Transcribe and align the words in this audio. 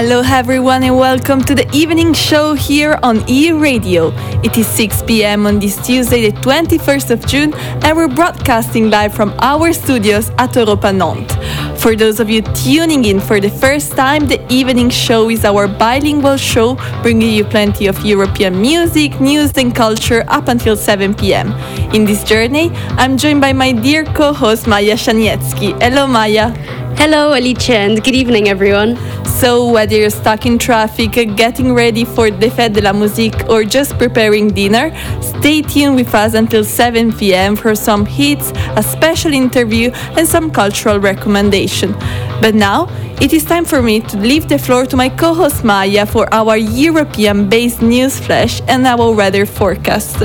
Hello, 0.00 0.22
everyone, 0.24 0.84
and 0.84 0.96
welcome 0.96 1.42
to 1.42 1.56
the 1.56 1.68
evening 1.74 2.14
show 2.14 2.54
here 2.54 3.00
on 3.02 3.28
E 3.28 3.50
Radio. 3.50 4.12
It 4.44 4.56
is 4.56 4.68
6 4.68 5.02
p.m. 5.02 5.44
on 5.44 5.58
this 5.58 5.74
Tuesday, 5.84 6.30
the 6.30 6.36
21st 6.38 7.10
of 7.10 7.26
June, 7.26 7.52
and 7.82 7.96
we're 7.96 8.06
broadcasting 8.06 8.90
live 8.90 9.12
from 9.12 9.34
our 9.40 9.72
studios 9.72 10.30
at 10.38 10.54
Europa 10.54 10.92
Nantes. 10.92 11.34
For 11.82 11.96
those 11.96 12.20
of 12.20 12.30
you 12.30 12.42
tuning 12.42 13.06
in 13.06 13.18
for 13.18 13.40
the 13.40 13.50
first 13.50 13.96
time, 13.96 14.28
the 14.28 14.40
evening 14.48 14.88
show 14.88 15.30
is 15.30 15.44
our 15.44 15.66
bilingual 15.66 16.36
show, 16.36 16.76
bringing 17.02 17.34
you 17.34 17.44
plenty 17.44 17.88
of 17.88 17.98
European 18.04 18.62
music, 18.62 19.20
news, 19.20 19.50
and 19.56 19.74
culture 19.74 20.22
up 20.28 20.46
until 20.46 20.76
7 20.76 21.12
p.m. 21.12 21.50
In 21.92 22.04
this 22.04 22.22
journey, 22.22 22.70
I'm 23.02 23.16
joined 23.16 23.40
by 23.40 23.52
my 23.52 23.72
dear 23.72 24.04
co 24.04 24.32
host 24.32 24.68
Maya 24.68 24.94
Shanietsky. 24.94 25.74
Hello, 25.82 26.06
Maya. 26.06 26.54
Hello, 27.00 27.32
Alicia, 27.32 27.76
and 27.76 28.02
good 28.02 28.16
evening, 28.16 28.48
everyone. 28.48 28.96
So, 29.24 29.70
whether 29.70 29.94
you're 29.94 30.10
stuck 30.10 30.46
in 30.46 30.58
traffic, 30.58 31.12
getting 31.36 31.72
ready 31.72 32.04
for 32.04 32.28
the 32.28 32.48
Fête 32.48 32.72
de 32.72 32.80
la 32.80 32.92
Musique, 32.92 33.48
or 33.48 33.62
just 33.62 33.96
preparing 33.98 34.48
dinner, 34.48 34.90
stay 35.20 35.62
tuned 35.62 35.94
with 35.94 36.12
us 36.12 36.34
until 36.34 36.64
7 36.64 37.12
pm 37.12 37.54
for 37.54 37.76
some 37.76 38.04
hits, 38.04 38.50
a 38.74 38.82
special 38.82 39.32
interview, 39.32 39.92
and 40.16 40.26
some 40.26 40.50
cultural 40.50 40.98
recommendation. 40.98 41.92
But 42.40 42.56
now, 42.56 42.88
it 43.20 43.32
is 43.32 43.44
time 43.44 43.64
for 43.64 43.80
me 43.80 44.00
to 44.00 44.16
leave 44.18 44.48
the 44.48 44.58
floor 44.58 44.84
to 44.86 44.96
my 44.96 45.08
co 45.08 45.34
host 45.34 45.62
Maya 45.62 46.04
for 46.04 46.26
our 46.34 46.56
European 46.56 47.48
based 47.48 47.80
news 47.80 48.18
flash 48.18 48.60
and 48.66 48.84
our 48.84 49.14
weather 49.14 49.46
forecast. 49.46 50.16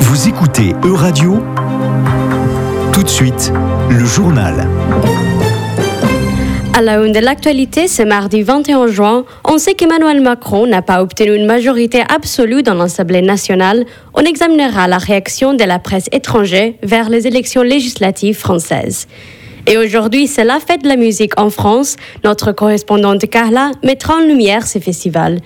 Vous 0.00 0.26
écoutez 0.26 0.74
Euradio 0.84 1.42
Tout 3.02 3.06
de 3.06 3.10
suite, 3.10 3.52
le 3.90 4.04
journal. 4.04 4.64
À 6.72 6.82
la 6.82 7.04
une 7.04 7.10
de 7.10 7.18
l'actualité, 7.18 7.88
ce 7.88 8.04
mardi 8.04 8.42
21 8.42 8.86
juin, 8.86 9.24
on 9.44 9.58
sait 9.58 9.74
qu'Emmanuel 9.74 10.20
Macron 10.20 10.68
n'a 10.68 10.82
pas 10.82 11.02
obtenu 11.02 11.34
une 11.34 11.46
majorité 11.46 12.04
absolue 12.08 12.62
dans 12.62 12.74
l'Assemblée 12.74 13.20
nationale. 13.20 13.86
On 14.14 14.20
examinera 14.20 14.86
la 14.86 14.98
réaction 14.98 15.52
de 15.52 15.64
la 15.64 15.80
presse 15.80 16.06
étrangère 16.12 16.74
vers 16.84 17.10
les 17.10 17.26
élections 17.26 17.62
législatives 17.62 18.38
françaises. 18.38 19.08
Et 19.66 19.78
aujourd'hui, 19.78 20.28
c'est 20.28 20.44
la 20.44 20.60
fête 20.60 20.84
de 20.84 20.88
la 20.88 20.96
musique 20.96 21.40
en 21.40 21.50
France. 21.50 21.96
Notre 22.22 22.52
correspondante 22.52 23.28
Carla 23.28 23.72
mettra 23.82 24.14
en 24.14 24.20
lumière 24.20 24.64
ce 24.64 24.78
festival. 24.78 25.40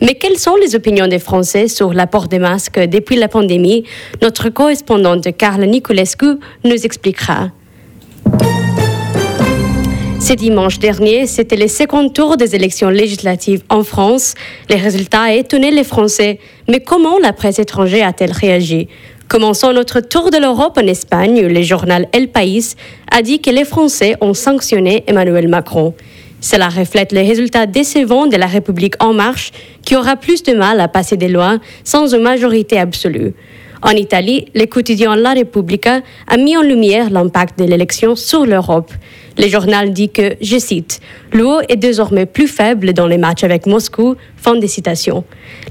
Mais 0.00 0.14
quelles 0.14 0.38
sont 0.38 0.56
les 0.56 0.74
opinions 0.74 1.06
des 1.06 1.18
Français 1.18 1.68
sur 1.68 1.92
l'apport 1.92 2.28
des 2.28 2.38
masques 2.38 2.78
depuis 2.78 3.16
la 3.16 3.28
pandémie? 3.28 3.84
Notre 4.22 4.48
correspondante 4.50 5.36
Carla 5.36 5.66
Niculescu 5.66 6.38
nous 6.64 6.84
expliquera. 6.84 7.50
Ce 10.20 10.32
dimanche 10.32 10.80
dernier, 10.80 11.26
c'était 11.26 11.56
le 11.56 11.68
second 11.68 12.08
tour 12.08 12.36
des 12.36 12.56
élections 12.56 12.90
législatives 12.90 13.62
en 13.68 13.84
France. 13.84 14.34
Les 14.68 14.76
résultats 14.76 15.32
étonné 15.32 15.70
les 15.70 15.84
Français. 15.84 16.40
Mais 16.68 16.80
comment 16.80 17.18
la 17.18 17.32
presse 17.32 17.60
étrangère 17.60 18.08
a-t-elle 18.08 18.32
réagi? 18.32 18.88
Commençons 19.28 19.72
notre 19.72 20.00
tour 20.00 20.30
de 20.30 20.38
l'Europe 20.38 20.78
en 20.78 20.86
Espagne, 20.86 21.40
le 21.46 21.62
journal 21.62 22.06
El 22.12 22.28
País 22.28 22.74
a 23.10 23.22
dit 23.22 23.40
que 23.40 23.50
les 23.50 23.64
Français 23.64 24.14
ont 24.20 24.34
sanctionné 24.34 25.04
Emmanuel 25.06 25.48
Macron. 25.48 25.94
Cela 26.46 26.68
reflète 26.68 27.10
les 27.10 27.26
résultats 27.26 27.66
décevants 27.66 28.28
de 28.28 28.36
la 28.36 28.46
République 28.46 28.94
en 29.02 29.12
marche, 29.12 29.50
qui 29.82 29.96
aura 29.96 30.14
plus 30.14 30.44
de 30.44 30.54
mal 30.54 30.78
à 30.78 30.86
passer 30.86 31.16
des 31.16 31.26
lois 31.26 31.58
sans 31.82 32.14
une 32.14 32.22
majorité 32.22 32.78
absolue. 32.78 33.34
En 33.82 33.90
Italie, 33.90 34.46
le 34.54 34.66
quotidien 34.66 35.16
La 35.16 35.34
Repubblica 35.34 36.02
a 36.28 36.36
mis 36.36 36.56
en 36.56 36.62
lumière 36.62 37.10
l'impact 37.10 37.58
de 37.58 37.64
l'élection 37.64 38.14
sur 38.14 38.46
l'Europe. 38.46 38.92
Le 39.38 39.48
journal 39.48 39.92
dit 39.92 40.08
que, 40.08 40.36
je 40.40 40.58
cite, 40.58 41.00
L'eau 41.32 41.60
est 41.68 41.76
désormais 41.76 42.24
plus 42.24 42.48
faible 42.48 42.94
dans 42.94 43.06
les 43.06 43.18
matchs 43.18 43.44
avec 43.44 43.66
Moscou. 43.66 44.16
Fin 44.36 44.54
de 44.54 44.66
citation. 44.66 45.24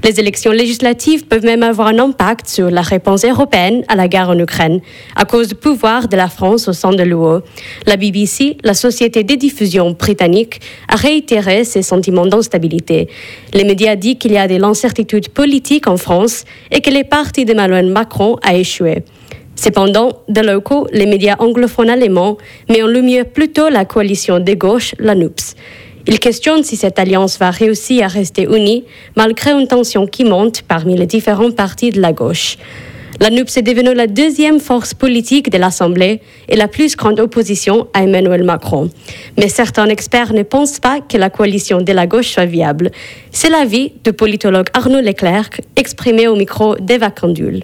Les 0.04 0.20
élections 0.20 0.52
législatives 0.52 1.26
peuvent 1.26 1.44
même 1.44 1.62
avoir 1.62 1.88
un 1.88 1.98
impact 1.98 2.46
sur 2.46 2.70
la 2.70 2.82
réponse 2.82 3.24
européenne 3.24 3.82
à 3.88 3.96
la 3.96 4.06
guerre 4.06 4.28
en 4.28 4.38
Ukraine, 4.38 4.80
à 5.16 5.24
cause 5.24 5.48
du 5.48 5.54
pouvoir 5.54 6.08
de 6.08 6.16
la 6.16 6.28
France 6.28 6.68
au 6.68 6.72
sein 6.72 6.92
de 6.92 7.02
l'UE. 7.02 7.40
La 7.86 7.96
BBC, 7.96 8.58
la 8.62 8.74
société 8.74 9.24
de 9.24 9.34
diffusion 9.34 9.92
britannique, 9.92 10.60
a 10.88 10.96
réitéré 10.96 11.64
ses 11.64 11.82
sentiments 11.82 12.26
d'instabilité. 12.26 13.08
Les 13.54 13.64
médias 13.64 13.96
disent 13.96 14.18
qu'il 14.18 14.32
y 14.32 14.38
a 14.38 14.46
de 14.46 14.56
l'incertitude 14.56 15.30
politique 15.30 15.88
en 15.88 15.96
France 15.96 16.44
et 16.70 16.80
que 16.80 16.90
le 16.90 17.02
parti 17.02 17.44
d'Emmanuel 17.44 17.86
Macron 17.90 18.36
a 18.42 18.54
échoué. 18.54 19.02
Cependant, 19.56 20.22
de 20.28 20.40
locaux, 20.42 20.86
les 20.92 21.06
médias 21.06 21.36
anglophones 21.38 21.90
allemands 21.90 22.36
mettent 22.68 22.84
en 22.84 22.86
lumière 22.86 23.24
plutôt 23.26 23.68
la 23.68 23.84
coalition 23.84 24.38
de 24.38 24.52
gauche, 24.54 24.94
la 24.98 25.14
NUPS. 25.14 25.54
Ils 26.06 26.20
questionnent 26.20 26.62
si 26.62 26.76
cette 26.76 26.98
alliance 26.98 27.38
va 27.38 27.50
réussir 27.50 28.04
à 28.04 28.08
rester 28.08 28.42
unie 28.44 28.84
malgré 29.16 29.50
une 29.52 29.66
tension 29.66 30.06
qui 30.06 30.24
monte 30.24 30.62
parmi 30.62 30.96
les 30.96 31.06
différents 31.06 31.50
partis 31.50 31.90
de 31.90 32.00
la 32.00 32.12
gauche. 32.12 32.58
La 33.18 33.30
NUPS 33.30 33.56
est 33.56 33.62
devenue 33.62 33.94
la 33.94 34.06
deuxième 34.06 34.60
force 34.60 34.92
politique 34.92 35.50
de 35.50 35.56
l'Assemblée 35.56 36.20
et 36.50 36.54
la 36.54 36.68
plus 36.68 36.96
grande 36.96 37.18
opposition 37.18 37.88
à 37.94 38.02
Emmanuel 38.02 38.44
Macron. 38.44 38.90
Mais 39.38 39.48
certains 39.48 39.86
experts 39.86 40.34
ne 40.34 40.42
pensent 40.42 40.80
pas 40.80 41.00
que 41.00 41.16
la 41.16 41.30
coalition 41.30 41.80
de 41.80 41.92
la 41.92 42.06
gauche 42.06 42.28
soit 42.28 42.44
viable. 42.44 42.90
C'est 43.32 43.48
l'avis 43.48 43.94
du 44.04 44.12
politologue 44.12 44.66
Arnaud 44.74 45.00
Leclerc 45.00 45.48
exprimé 45.76 46.28
au 46.28 46.36
micro 46.36 46.76
d'Eva 46.76 47.10
Candule. 47.10 47.62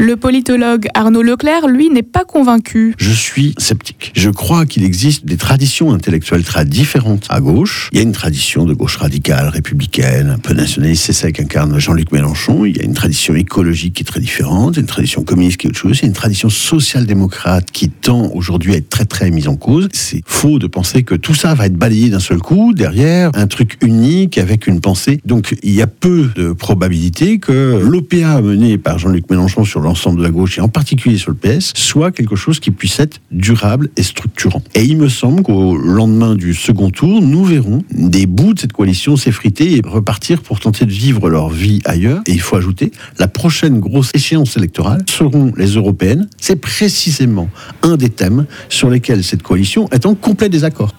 Le 0.00 0.14
politologue 0.14 0.86
Arnaud 0.94 1.22
Leclerc, 1.22 1.66
lui, 1.66 1.90
n'est 1.90 2.04
pas 2.04 2.24
convaincu. 2.24 2.94
Je 2.98 3.10
suis 3.10 3.52
sceptique. 3.58 4.12
Je 4.14 4.30
crois 4.30 4.64
qu'il 4.64 4.84
existe 4.84 5.26
des 5.26 5.36
traditions 5.36 5.92
intellectuelles 5.92 6.44
très 6.44 6.64
différentes 6.64 7.26
à 7.30 7.40
gauche. 7.40 7.88
Il 7.90 7.96
y 7.96 7.98
a 7.98 8.04
une 8.04 8.12
tradition 8.12 8.64
de 8.64 8.74
gauche 8.74 8.94
radicale, 8.94 9.48
républicaine, 9.48 10.30
un 10.30 10.38
peu 10.38 10.54
nationaliste, 10.54 11.02
c'est 11.06 11.12
ça 11.12 11.32
qu'incarne 11.32 11.76
Jean-Luc 11.80 12.12
Mélenchon. 12.12 12.64
Il 12.64 12.76
y 12.76 12.80
a 12.80 12.84
une 12.84 12.94
tradition 12.94 13.34
écologique 13.34 13.94
qui 13.94 14.04
est 14.04 14.06
très 14.06 14.20
différente, 14.20 14.76
une 14.76 14.86
tradition 14.86 15.24
communiste 15.24 15.56
qui 15.56 15.66
est 15.66 15.70
autre 15.70 15.80
chose. 15.80 15.98
Il 15.98 16.02
y 16.02 16.04
a 16.04 16.06
une 16.06 16.14
tradition 16.14 16.48
social-démocrate 16.48 17.72
qui 17.72 17.90
tend 17.90 18.30
aujourd'hui 18.34 18.74
à 18.74 18.76
être 18.76 18.90
très 18.90 19.04
très 19.04 19.32
mise 19.32 19.48
en 19.48 19.56
cause. 19.56 19.88
C'est 19.92 20.22
faux 20.24 20.60
de 20.60 20.68
penser 20.68 21.02
que 21.02 21.16
tout 21.16 21.34
ça 21.34 21.54
va 21.54 21.66
être 21.66 21.76
balayé 21.76 22.08
d'un 22.08 22.20
seul 22.20 22.38
coup 22.38 22.72
derrière 22.72 23.32
un 23.34 23.48
truc 23.48 23.76
unique 23.82 24.38
avec 24.38 24.68
une 24.68 24.80
pensée. 24.80 25.18
Donc 25.24 25.56
il 25.64 25.72
y 25.72 25.82
a 25.82 25.88
peu 25.88 26.30
de 26.36 26.52
probabilité 26.52 27.40
que 27.40 27.82
l'OPA 27.82 28.40
mené 28.42 28.78
par 28.78 29.00
Jean-Luc 29.00 29.28
Mélenchon 29.28 29.64
sur 29.64 29.87
l'ensemble 29.88 30.18
de 30.18 30.22
la 30.22 30.30
gauche 30.30 30.58
et 30.58 30.60
en 30.60 30.68
particulier 30.68 31.16
sur 31.16 31.30
le 31.30 31.36
PS 31.36 31.72
soit 31.74 32.12
quelque 32.12 32.36
chose 32.36 32.60
qui 32.60 32.70
puisse 32.70 33.00
être 33.00 33.20
durable 33.30 33.88
et 33.96 34.02
structurant. 34.02 34.62
Et 34.74 34.84
il 34.84 34.98
me 34.98 35.08
semble 35.08 35.42
qu'au 35.42 35.76
lendemain 35.76 36.34
du 36.34 36.52
second 36.52 36.90
tour, 36.90 37.22
nous 37.22 37.44
verrons 37.44 37.82
des 37.90 38.26
bouts 38.26 38.52
de 38.52 38.60
cette 38.60 38.74
coalition 38.74 39.16
s'effriter 39.16 39.76
et 39.76 39.82
repartir 39.84 40.42
pour 40.42 40.60
tenter 40.60 40.84
de 40.84 40.92
vivre 40.92 41.30
leur 41.30 41.48
vie 41.48 41.80
ailleurs. 41.86 42.20
Et 42.26 42.32
il 42.32 42.40
faut 42.40 42.56
ajouter, 42.56 42.92
la 43.18 43.28
prochaine 43.28 43.80
grosse 43.80 44.10
échéance 44.14 44.58
électorale 44.58 45.04
seront 45.08 45.52
les 45.56 45.76
européennes. 45.76 46.28
C'est 46.38 46.56
précisément 46.56 47.48
un 47.82 47.96
des 47.96 48.10
thèmes 48.10 48.44
sur 48.68 48.90
lesquels 48.90 49.24
cette 49.24 49.42
coalition 49.42 49.88
est 49.90 50.04
en 50.04 50.14
complet 50.14 50.50
désaccord. 50.50 50.92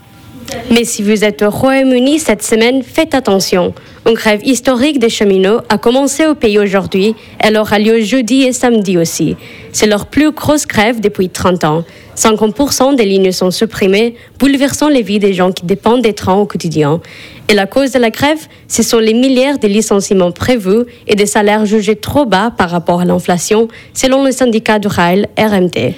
Mais 0.72 0.84
si 0.84 1.02
vous 1.02 1.24
êtes 1.24 1.42
au 1.42 1.50
Royaume-Uni 1.50 2.20
cette 2.20 2.44
semaine, 2.44 2.84
faites 2.84 3.14
attention. 3.16 3.74
Une 4.08 4.14
grève 4.14 4.42
historique 4.44 5.00
des 5.00 5.10
cheminots 5.10 5.62
a 5.70 5.78
commencé 5.78 6.26
au 6.26 6.36
pays 6.36 6.58
aujourd'hui. 6.58 7.16
Elle 7.40 7.58
aura 7.58 7.80
lieu 7.80 8.02
jeudi 8.02 8.44
et 8.44 8.54
samedi 8.54 8.98
aussi. 8.98 9.36
C'est 9.72 9.88
leur 9.88 10.06
plus 10.06 10.32
grosse 10.32 10.66
grève 10.66 11.00
depuis 11.00 11.30
30 11.30 11.64
ans. 11.64 11.84
50% 12.16 12.96
des 12.96 13.06
lignes 13.06 13.32
sont 13.32 13.52
supprimées, 13.52 14.16
bouleversant 14.40 14.90
les 14.90 15.02
vies 15.02 15.20
des 15.20 15.34
gens 15.34 15.52
qui 15.52 15.66
dépendent 15.66 16.02
des 16.02 16.14
trains 16.14 16.36
au 16.36 16.46
quotidien. 16.46 17.02
Et 17.48 17.54
la 17.54 17.66
cause 17.66 17.92
de 17.92 18.00
la 18.00 18.10
grève, 18.10 18.48
ce 18.68 18.84
sont 18.84 19.00
les 19.00 19.14
milliards 19.14 19.60
de 19.60 19.68
licenciements 19.68 20.32
prévus 20.32 20.86
et 21.08 21.16
des 21.16 21.26
salaires 21.26 21.66
jugés 21.66 21.96
trop 21.96 22.26
bas 22.26 22.52
par 22.56 22.70
rapport 22.70 23.02
à 23.02 23.06
l'inflation, 23.06 23.68
selon 23.94 24.24
le 24.24 24.32
syndicat 24.32 24.80
du 24.80 24.88
rail 24.88 25.28
RMT. 25.38 25.94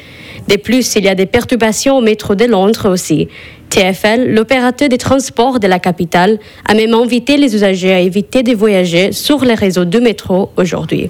De 0.48 0.56
plus, 0.58 0.96
il 0.96 1.06
y 1.06 1.08
a 1.08 1.16
des 1.16 1.26
perturbations 1.26 1.98
au 1.98 2.02
métro 2.02 2.36
de 2.36 2.46
Londres 2.46 2.90
aussi. 2.90 3.28
TFL, 3.70 4.28
l'opérateur 4.34 4.90
des 4.90 4.98
transports 4.98 5.60
de 5.60 5.68
la 5.68 5.80
capitale, 5.80 6.40
a 6.66 6.74
même 6.74 6.94
invité 6.94 7.38
les 7.38 7.56
usagers 7.56 7.94
à 7.94 8.00
éviter 8.02 8.44
de 8.44 8.54
voyager 8.54 9.12
sur 9.14 9.46
les 9.46 9.54
réseaux 9.54 9.86
de 9.86 10.00
métro 10.00 10.50
aujourd'hui. 10.58 11.10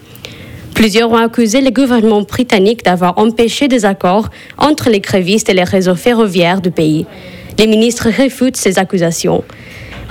Plusieurs 0.75 1.12
ont 1.12 1.18
accusé 1.18 1.62
le 1.62 1.72
gouvernement 1.72 2.22
britannique 2.22 2.83
d'avoir 2.83 3.18
empêché 3.18 3.68
des 3.68 3.86
accords 3.86 4.30
entre 4.57 4.89
les 4.89 5.00
grévistes 5.00 5.50
et 5.50 5.54
les 5.54 5.63
réseaux 5.63 5.95
ferroviaires 5.95 6.62
du 6.62 6.72
pays. 6.72 7.06
Les 7.57 7.68
ministres 7.68 8.10
réfutent 8.10 8.57
ces 8.57 8.80
accusations. 8.80 9.44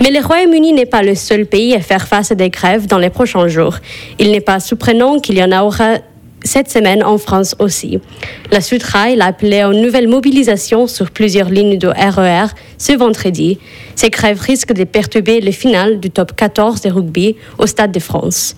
Mais 0.01 0.11
le 0.11 0.25
Royaume-Uni 0.25 0.73
n'est 0.73 0.87
pas 0.87 1.03
le 1.03 1.15
seul 1.15 1.45
pays 1.45 1.75
à 1.75 1.81
faire 1.81 2.09
face 2.09 2.31
à 2.31 2.35
des 2.35 2.49
grèves 2.49 2.87
dans 2.87 2.99
les 2.99 3.11
prochains 3.11 3.49
jours. 3.49 3.77
Il 4.19 4.31
n'est 4.31 4.41
pas 4.41 4.59
surprenant 4.59 5.19
qu'il 5.19 5.37
y 5.37 5.45
en 5.45 5.53
aura 5.53 5.99
cette 6.45 6.71
semaine 6.71 7.03
en 7.03 7.19
France 7.19 7.55
aussi. 7.59 7.99
La 8.51 8.61
Sudrail 8.61 9.21
a 9.21 9.27
appelé 9.27 9.61
à 9.61 9.67
une 9.69 9.83
nouvelle 9.83 10.09
mobilisation 10.09 10.87
sur 10.87 11.11
plusieurs 11.11 11.51
lignes 11.51 11.79
de 11.79 11.89
RER 11.89 12.47
ce 12.79 12.93
vendredi. 12.93 13.59
Ces 13.95 14.11
grèves 14.11 14.41
risquent 14.41 14.73
de 14.73 14.85
perturber 14.85 15.41
le 15.41 15.53
final 15.53 16.01
du 16.01 16.11
top 16.11 16.35
14 16.35 16.81
de 16.81 16.91
rugby 16.91 17.37
au 17.59 17.67
Stade 17.67 17.93
de 17.93 18.01
France. 18.01 18.57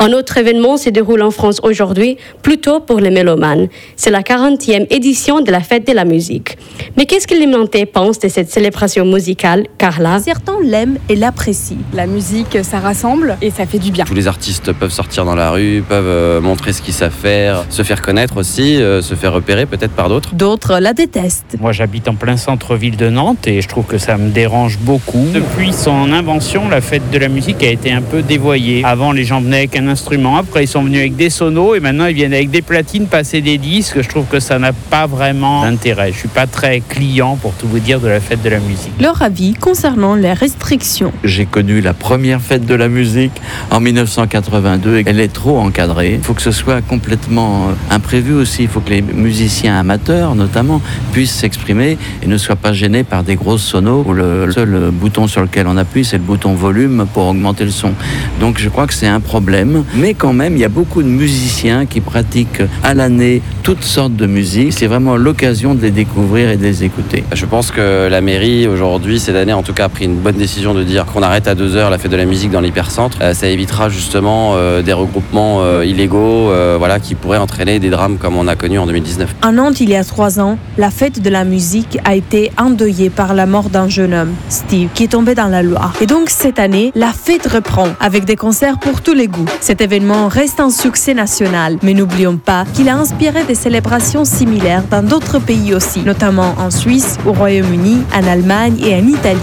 Un 0.00 0.12
autre 0.12 0.38
événement 0.38 0.76
se 0.76 0.90
déroule 0.90 1.22
en 1.22 1.32
France 1.32 1.58
aujourd'hui, 1.64 2.18
plutôt 2.42 2.78
pour 2.78 3.00
les 3.00 3.10
mélomanes. 3.10 3.66
C'est 3.96 4.10
la 4.10 4.22
40e 4.22 4.86
édition 4.90 5.40
de 5.40 5.50
la 5.50 5.58
fête 5.58 5.88
de 5.88 5.92
la 5.92 6.04
musique. 6.04 6.56
Mais 6.96 7.04
qu'est-ce 7.04 7.26
que 7.26 7.34
les 7.34 7.46
Nantais 7.46 7.84
pensent 7.84 8.20
de 8.20 8.28
cette 8.28 8.48
célébration 8.48 9.04
musicale, 9.04 9.66
Carla? 9.76 10.20
Certains 10.20 10.60
l'aiment 10.62 10.98
et 11.08 11.16
l'apprécient. 11.16 11.78
La 11.94 12.06
musique, 12.06 12.58
ça 12.62 12.78
rassemble 12.78 13.38
et 13.42 13.50
ça 13.50 13.66
fait 13.66 13.80
du 13.80 13.90
bien. 13.90 14.04
Tous 14.04 14.14
les 14.14 14.28
artistes 14.28 14.72
peuvent 14.72 14.92
sortir 14.92 15.24
dans 15.24 15.34
la 15.34 15.50
rue, 15.50 15.82
peuvent 15.88 16.04
euh, 16.06 16.40
montrer 16.40 16.72
ce 16.72 16.80
qu'ils 16.80 16.94
savent 16.94 17.10
faire, 17.10 17.64
se 17.68 17.82
faire 17.82 18.00
connaître 18.00 18.36
aussi, 18.36 18.80
euh, 18.80 19.02
se 19.02 19.16
faire 19.16 19.32
repérer 19.32 19.66
peut-être 19.66 19.94
par 19.94 20.08
d'autres. 20.08 20.32
D'autres 20.36 20.78
la 20.78 20.92
détestent. 20.92 21.56
Moi 21.58 21.72
j'habite 21.72 22.06
en 22.06 22.14
plein 22.14 22.36
centre-ville 22.36 22.96
de 22.96 23.10
Nantes 23.10 23.48
et 23.48 23.60
je 23.60 23.66
trouve 23.66 23.86
que 23.86 23.98
ça 23.98 24.16
me 24.16 24.30
dérange 24.30 24.78
beaucoup. 24.78 25.26
Depuis 25.34 25.72
son 25.72 26.12
invention, 26.12 26.68
la 26.68 26.80
fête 26.80 27.10
de 27.10 27.18
la 27.18 27.28
musique 27.28 27.64
a 27.64 27.70
été 27.70 27.90
un 27.90 28.02
peu 28.02 28.22
dévoyée. 28.22 28.82
Avant 28.84 29.10
les 29.10 29.24
gens 29.24 29.40
venaient 29.40 29.56
avec 29.56 29.76
un 29.76 29.87
instrument, 29.88 30.36
après 30.36 30.64
ils 30.64 30.68
sont 30.68 30.82
venus 30.82 31.00
avec 31.00 31.16
des 31.16 31.30
sonos 31.30 31.74
et 31.74 31.80
maintenant 31.80 32.06
ils 32.06 32.14
viennent 32.14 32.34
avec 32.34 32.50
des 32.50 32.62
platines 32.62 33.06
passer 33.06 33.40
des 33.40 33.58
disques. 33.58 34.00
Je 34.00 34.08
trouve 34.08 34.26
que 34.26 34.40
ça 34.40 34.58
n'a 34.58 34.72
pas 34.72 35.06
vraiment 35.06 35.62
d'intérêt. 35.62 36.12
Je 36.12 36.18
suis 36.18 36.28
pas 36.28 36.46
très 36.46 36.80
client 36.80 37.36
pour 37.36 37.52
tout 37.54 37.66
vous 37.68 37.78
dire 37.78 38.00
de 38.00 38.08
la 38.08 38.20
fête 38.20 38.42
de 38.42 38.48
la 38.48 38.60
musique. 38.60 38.92
Leur 39.00 39.20
avis 39.22 39.54
concernant 39.54 40.14
les 40.14 40.32
restrictions. 40.32 41.12
J'ai 41.24 41.46
connu 41.46 41.80
la 41.80 41.94
première 41.94 42.40
fête 42.40 42.66
de 42.66 42.74
la 42.74 42.88
musique 42.88 43.32
en 43.70 43.80
1982 43.80 44.98
et 44.98 45.04
elle 45.06 45.20
est 45.20 45.32
trop 45.32 45.58
encadrée. 45.58 46.14
Il 46.14 46.22
faut 46.24 46.34
que 46.34 46.42
ce 46.42 46.52
soit 46.52 46.82
complètement 46.82 47.68
euh, 47.68 47.94
imprévu 47.94 48.34
aussi. 48.34 48.64
Il 48.64 48.68
faut 48.68 48.80
que 48.80 48.90
les 48.90 49.02
musiciens 49.02 49.78
amateurs 49.78 50.34
notamment 50.34 50.80
puissent 51.12 51.34
s'exprimer 51.34 51.98
et 52.22 52.26
ne 52.26 52.38
soient 52.38 52.56
pas 52.56 52.72
gênés 52.72 53.04
par 53.04 53.22
des 53.24 53.36
grosses 53.36 53.62
sonos 53.62 54.04
où 54.06 54.12
le 54.12 54.50
seul 54.52 54.90
bouton 54.92 55.26
sur 55.26 55.42
lequel 55.42 55.66
on 55.66 55.76
appuie 55.76 56.04
c'est 56.04 56.18
le 56.18 56.22
bouton 56.22 56.54
volume 56.54 57.06
pour 57.12 57.26
augmenter 57.26 57.64
le 57.64 57.70
son. 57.70 57.92
Donc 58.40 58.58
je 58.58 58.68
crois 58.68 58.86
que 58.86 58.94
c'est 58.94 59.06
un 59.06 59.20
problème. 59.20 59.77
Mais 59.94 60.14
quand 60.14 60.32
même, 60.32 60.54
il 60.54 60.60
y 60.60 60.64
a 60.64 60.68
beaucoup 60.68 61.02
de 61.02 61.08
musiciens 61.08 61.86
qui 61.86 62.00
pratiquent 62.00 62.62
à 62.82 62.94
l'année 62.94 63.42
toutes 63.62 63.84
sortes 63.84 64.16
de 64.16 64.26
musique. 64.26 64.72
C'est 64.72 64.86
vraiment 64.86 65.16
l'occasion 65.16 65.74
de 65.74 65.82
les 65.82 65.90
découvrir 65.90 66.50
et 66.50 66.56
de 66.56 66.62
les 66.62 66.84
écouter. 66.84 67.24
Je 67.32 67.46
pense 67.46 67.70
que 67.70 68.08
la 68.08 68.20
mairie 68.20 68.66
aujourd'hui, 68.66 69.20
cette 69.20 69.36
année 69.36 69.52
en 69.52 69.62
tout 69.62 69.72
cas, 69.72 69.84
a 69.84 69.88
pris 69.88 70.04
une 70.04 70.16
bonne 70.16 70.36
décision 70.36 70.74
de 70.74 70.82
dire 70.82 71.06
qu'on 71.06 71.22
arrête 71.22 71.48
à 71.48 71.54
2 71.54 71.76
heures 71.76 71.90
la 71.90 71.98
fête 71.98 72.10
de 72.10 72.16
la 72.16 72.24
musique 72.24 72.50
dans 72.50 72.60
l'hypercentre. 72.60 73.18
Euh, 73.20 73.34
ça 73.34 73.48
évitera 73.48 73.88
justement 73.88 74.52
euh, 74.54 74.82
des 74.82 74.92
regroupements 74.92 75.58
euh, 75.62 75.84
illégaux 75.84 76.50
voilà, 76.78 77.00
qui 77.00 77.14
pourraient 77.14 77.38
entraîner 77.38 77.78
des 77.78 77.90
drames 77.90 78.18
comme 78.18 78.36
on 78.36 78.46
a 78.46 78.56
connu 78.56 78.78
en 78.78 78.86
2019. 78.86 79.34
À 79.42 79.52
Nantes, 79.52 79.80
il 79.80 79.90
y 79.90 79.96
a 79.96 80.04
trois 80.04 80.40
ans, 80.40 80.58
la 80.76 80.90
fête 80.90 81.20
de 81.20 81.30
la 81.30 81.44
musique 81.44 81.98
a 82.04 82.14
été 82.14 82.50
endeuillée 82.58 83.10
par 83.10 83.34
la 83.34 83.46
mort 83.46 83.70
d'un 83.70 83.88
jeune 83.88 84.14
homme, 84.14 84.32
Steve, 84.48 84.88
qui 84.94 85.04
est 85.04 85.08
tombé 85.08 85.34
dans 85.34 85.48
la 85.48 85.62
Loire. 85.62 85.92
Et 86.00 86.06
donc 86.06 86.30
cette 86.30 86.58
année, 86.58 86.92
la 86.94 87.12
fête 87.12 87.46
reprend 87.46 87.88
avec 88.00 88.24
des 88.24 88.36
concerts 88.36 88.78
pour 88.78 89.00
tous 89.00 89.14
les 89.14 89.28
goûts. 89.28 89.46
Cet 89.68 89.82
événement 89.82 90.28
reste 90.28 90.60
un 90.60 90.70
succès 90.70 91.12
national, 91.12 91.76
mais 91.82 91.92
n'oublions 91.92 92.38
pas 92.38 92.64
qu'il 92.72 92.88
a 92.88 92.94
inspiré 92.96 93.44
des 93.44 93.54
célébrations 93.54 94.24
similaires 94.24 94.82
dans 94.90 95.02
d'autres 95.02 95.40
pays 95.40 95.74
aussi, 95.74 96.00
notamment 96.00 96.54
en 96.56 96.70
Suisse, 96.70 97.18
au 97.26 97.34
Royaume-Uni, 97.34 97.98
en 98.14 98.26
Allemagne 98.26 98.78
et 98.82 98.94
en 98.94 99.06
Italie. 99.06 99.38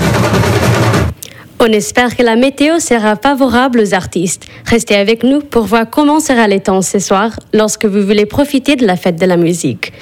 On 1.60 1.68
espère 1.68 2.16
que 2.18 2.24
la 2.24 2.36
météo 2.36 2.80
sera 2.80 3.16
favorable 3.16 3.80
aux 3.80 3.94
artistes. 3.94 4.48
Restez 4.66 4.96
avec 4.96 5.24
nous 5.24 5.42
pour 5.42 5.66
voir 5.66 5.88
comment 5.88 6.20
sera 6.20 6.48
le 6.48 6.60
temps 6.60 6.82
ce 6.82 6.98
soir 6.98 7.30
lorsque 7.54 7.86
vous 7.86 8.02
voulez 8.02 8.26
profiter 8.26 8.76
de 8.76 8.88
la 8.88 8.96
fête 8.96 9.20
de 9.20 9.28
la 9.28 9.38
musique. 9.38 9.94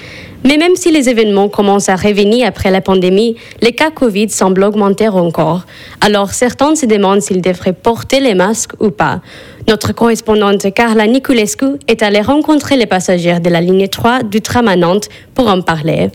Mais 0.46 0.58
même 0.58 0.76
si 0.76 0.92
les 0.92 1.10
événements 1.10 1.48
commencent 1.48 1.90
à 1.90 1.96
revenir 1.96 2.48
après 2.48 2.70
la 2.70 2.82
pandémie, 2.82 3.38
les 3.62 3.72
cas 3.72 3.92
Covid 3.92 4.30
semblent 4.30 4.64
augmenter 4.64 5.08
encore. 5.08 5.66
Alors 6.02 6.32
certains 6.32 6.76
se 6.76 6.86
demandent 6.86 7.22
s'ils 7.22 7.42
devraient 7.42 7.74
porter 7.74 8.20
les 8.20 8.36
masques 8.36 8.74
ou 8.80 8.90
pas. 8.90 9.22
Notre 9.68 9.94
correspondante 9.94 10.74
Carla 10.74 11.08
Niculescu 11.08 11.78
est 11.88 12.04
allée 12.04 12.22
rencontrer 12.22 12.76
les 12.76 12.86
passagers 12.86 13.40
de 13.40 13.50
la 13.50 13.62
ligne 13.62 13.88
3 13.88 14.24
du 14.24 14.42
tram 14.42 14.68
à 14.68 14.76
Nantes 14.76 15.08
pour 15.34 15.48
en 15.48 15.62
parler. 15.62 16.10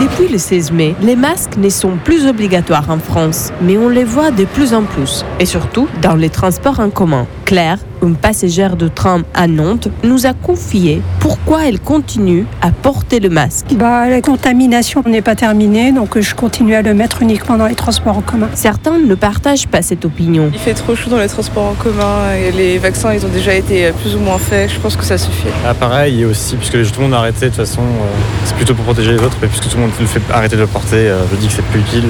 Depuis 0.00 0.30
le 0.30 0.38
16 0.38 0.72
mai, 0.72 0.94
les 1.02 1.16
masques 1.16 1.56
ne 1.58 1.68
sont 1.68 1.96
plus 2.02 2.26
obligatoires 2.26 2.90
en 2.90 2.98
France, 2.98 3.50
mais 3.60 3.76
on 3.76 3.88
les 3.88 4.04
voit 4.04 4.30
de 4.30 4.44
plus 4.44 4.74
en 4.74 4.82
plus, 4.82 5.24
et 5.38 5.46
surtout 5.46 5.88
dans 6.02 6.14
les 6.14 6.28
transports 6.28 6.80
en 6.80 6.90
commun. 6.90 7.26
Claire, 7.44 7.78
une 8.08 8.16
passagère 8.16 8.76
de 8.76 8.88
tram 8.88 9.24
à 9.34 9.46
Nantes, 9.46 9.88
nous 10.02 10.26
a 10.26 10.32
confié 10.32 11.02
pourquoi 11.20 11.66
elle 11.66 11.80
continue 11.80 12.46
à 12.62 12.70
porter 12.70 13.20
le 13.20 13.28
masque. 13.28 13.66
Bah, 13.74 14.08
la 14.08 14.20
contamination 14.20 15.02
n'est 15.06 15.22
pas 15.22 15.34
terminée, 15.34 15.92
donc 15.92 16.18
je 16.18 16.34
continue 16.34 16.74
à 16.74 16.82
le 16.82 16.94
mettre 16.94 17.22
uniquement 17.22 17.56
dans 17.56 17.66
les 17.66 17.74
transports 17.74 18.18
en 18.18 18.22
commun. 18.22 18.48
Certains 18.54 18.98
ne 18.98 19.14
partagent 19.14 19.68
pas 19.68 19.82
cette 19.82 20.04
opinion. 20.04 20.50
Il 20.52 20.58
fait 20.58 20.74
trop 20.74 20.94
chaud 20.94 21.10
dans 21.10 21.18
les 21.18 21.28
transports 21.28 21.64
en 21.64 21.74
commun 21.74 22.32
et 22.34 22.52
les 22.52 22.78
vaccins 22.78 23.12
ils 23.12 23.24
ont 23.24 23.30
déjà 23.30 23.54
été 23.54 23.92
plus 24.02 24.14
ou 24.14 24.18
moins 24.18 24.38
faits, 24.38 24.70
je 24.72 24.80
pense 24.80 24.96
que 24.96 25.04
ça 25.04 25.18
suffit. 25.18 25.48
Ah, 25.66 25.74
pareil, 25.74 26.22
et 26.22 26.24
aussi, 26.24 26.56
puisque 26.56 26.92
tout 26.92 27.00
le 27.00 27.04
monde 27.04 27.14
a 27.14 27.18
arrêté, 27.18 27.46
de 27.46 27.50
toute 27.50 27.56
façon, 27.56 27.82
euh, 27.82 28.06
c'est 28.44 28.56
plutôt 28.56 28.74
pour 28.74 28.84
protéger 28.84 29.12
les 29.12 29.18
autres, 29.18 29.36
mais 29.40 29.48
puisque 29.48 29.68
tout 29.68 29.76
le 29.76 29.82
monde 29.82 29.92
le 29.98 30.06
fait 30.06 30.20
arrêter 30.32 30.56
de 30.56 30.62
le 30.62 30.66
porter, 30.66 30.96
euh, 30.96 31.24
je 31.30 31.36
dis 31.36 31.46
que 31.46 31.52
c'est 31.52 31.64
plus 31.66 31.80
utile. 31.80 32.04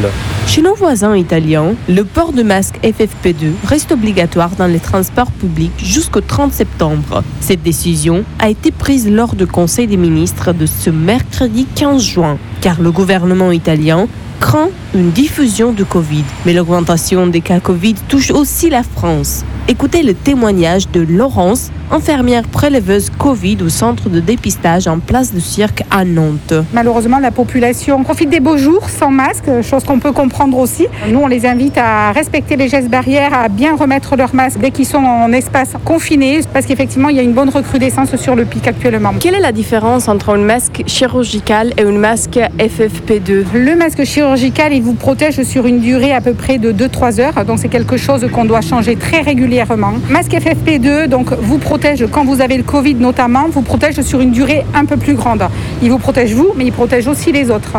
Chez 0.47 0.63
nos 0.63 0.75
voisins 0.75 1.17
italiens, 1.17 1.75
le 1.89 2.05
port 2.05 2.33
de 2.33 2.43
masque 2.43 2.79
FFP2 2.83 3.53
reste 3.67 3.93
obligatoire 3.93 4.51
dans 4.59 4.67
les 4.67 4.79
transports 4.79 5.31
publics 5.31 5.73
jusqu'au 5.87 6.21
30 6.21 6.53
septembre. 6.53 7.23
Cette 7.41 7.63
décision 7.63 8.25
a 8.39 8.51
été 8.51 8.71
prise 8.71 9.09
lors 9.09 9.35
du 9.35 9.47
Conseil 9.47 9.87
des 9.87 9.97
ministres 9.97 10.53
de 10.53 10.67
ce 10.67 10.91
mercredi 10.91 11.67
15 11.75 12.03
juin, 12.03 12.39
car 12.67 12.83
le 12.83 12.91
gouvernement 12.91 13.53
italien 13.53 14.09
craint 14.41 14.71
une 14.93 15.11
diffusion 15.11 15.73
de 15.73 15.85
Covid. 15.85 16.25
Mais 16.45 16.53
l'augmentation 16.53 17.29
des 17.29 17.41
cas 17.41 17.61
Covid 17.61 17.95
touche 18.09 18.33
aussi 18.33 18.71
la 18.71 18.83
France. 18.83 19.45
Écoutez 19.69 20.03
le 20.03 20.15
témoignage 20.15 20.89
de 20.91 21.01
Laurence, 21.01 21.71
infirmière 21.91 22.45
préleveuse 22.45 23.11
Covid 23.11 23.59
au 23.63 23.69
centre 23.69 24.09
de 24.09 24.21
dépistage 24.21 24.87
en 24.87 25.01
place 25.01 25.35
de 25.35 25.41
cirque 25.41 25.83
à 25.91 26.05
Nantes. 26.05 26.55
Malheureusement, 26.73 27.19
la 27.19 27.33
population 27.33 28.03
profite 28.05 28.31
des 28.31 28.39
beaux 28.39 28.57
jours 28.57 28.89
sans 28.89 29.11
masque, 29.11 29.45
chose 29.63 29.83
qu'on 29.85 29.99
peut 29.99 30.13
comprendre 30.13 30.59
aussi. 30.59 30.87
Nous, 31.09 31.19
on 31.19 31.27
les 31.27 31.47
invite 31.47 31.77
à 31.79 32.13
respecter 32.13 32.57
les 32.57 32.69
gestes 32.69 32.89
barrières, 32.89 33.35
à 33.35 33.49
bien 33.49 33.77
remettre 33.77 34.17
leur 34.17 34.35
masque 34.35 34.59
dès 34.61 34.71
qu'ils 34.71 34.87
sont 34.87 34.99
en 34.99 35.33
espace 35.33 35.73
confiné, 35.85 36.41
parce 36.53 36.67
qu'effectivement, 36.67 37.09
il 37.09 37.17
y 37.17 37.21
a 37.21 37.23
une 37.23 37.35
bonne 37.35 37.51
recrudescence 37.51 38.15
sur 38.17 38.37
le 38.37 38.45
pic 38.45 38.69
actuellement. 38.69 39.15
Quelle 39.19 39.35
est 39.35 39.41
la 39.41 39.53
différence 39.53 40.09
entre 40.09 40.31
un 40.31 40.39
masque 40.39 40.85
chirurgical 40.87 41.73
et 41.77 41.83
un 41.83 41.93
masque 41.93 42.39
FFP2 42.59 43.45
Le 43.55 43.77
masque 43.77 44.05
chirurgical, 44.05 44.73
il 44.73 44.83
vous 44.83 44.95
protège 44.95 45.43
sur 45.43 45.67
une 45.67 45.81
durée 45.81 46.13
à 46.13 46.21
peu 46.21 46.33
près 46.33 46.59
de 46.59 46.73
2-3 46.73 47.21
heures, 47.21 47.45
donc 47.45 47.59
c'est 47.59 47.69
quelque 47.69 47.97
chose 47.97 48.27
qu'on 48.33 48.45
doit 48.45 48.61
changer 48.61 48.97
très 48.97 49.21
régulièrement 49.21 49.95
Masque 50.09 50.33
FFP2, 50.33 51.07
donc 51.07 51.33
vous 51.33 51.59
protège 51.59 52.07
quand 52.11 52.25
vous 52.25 52.41
avez 52.41 52.57
le 52.57 52.63
Covid 52.63 52.95
notamment, 52.95 53.49
vous 53.51 53.63
protège 53.63 54.01
sur 54.01 54.21
une 54.21 54.31
durée 54.31 54.65
un 54.75 54.85
peu 54.85 54.97
plus 54.97 55.15
grande. 55.15 55.45
Il 55.83 55.91
vous 55.91 55.99
protège 55.99 56.35
vous, 56.35 56.53
mais 56.57 56.65
il 56.65 56.73
protège 56.73 57.07
aussi 57.07 57.33
les 57.33 57.51
autres. 57.51 57.77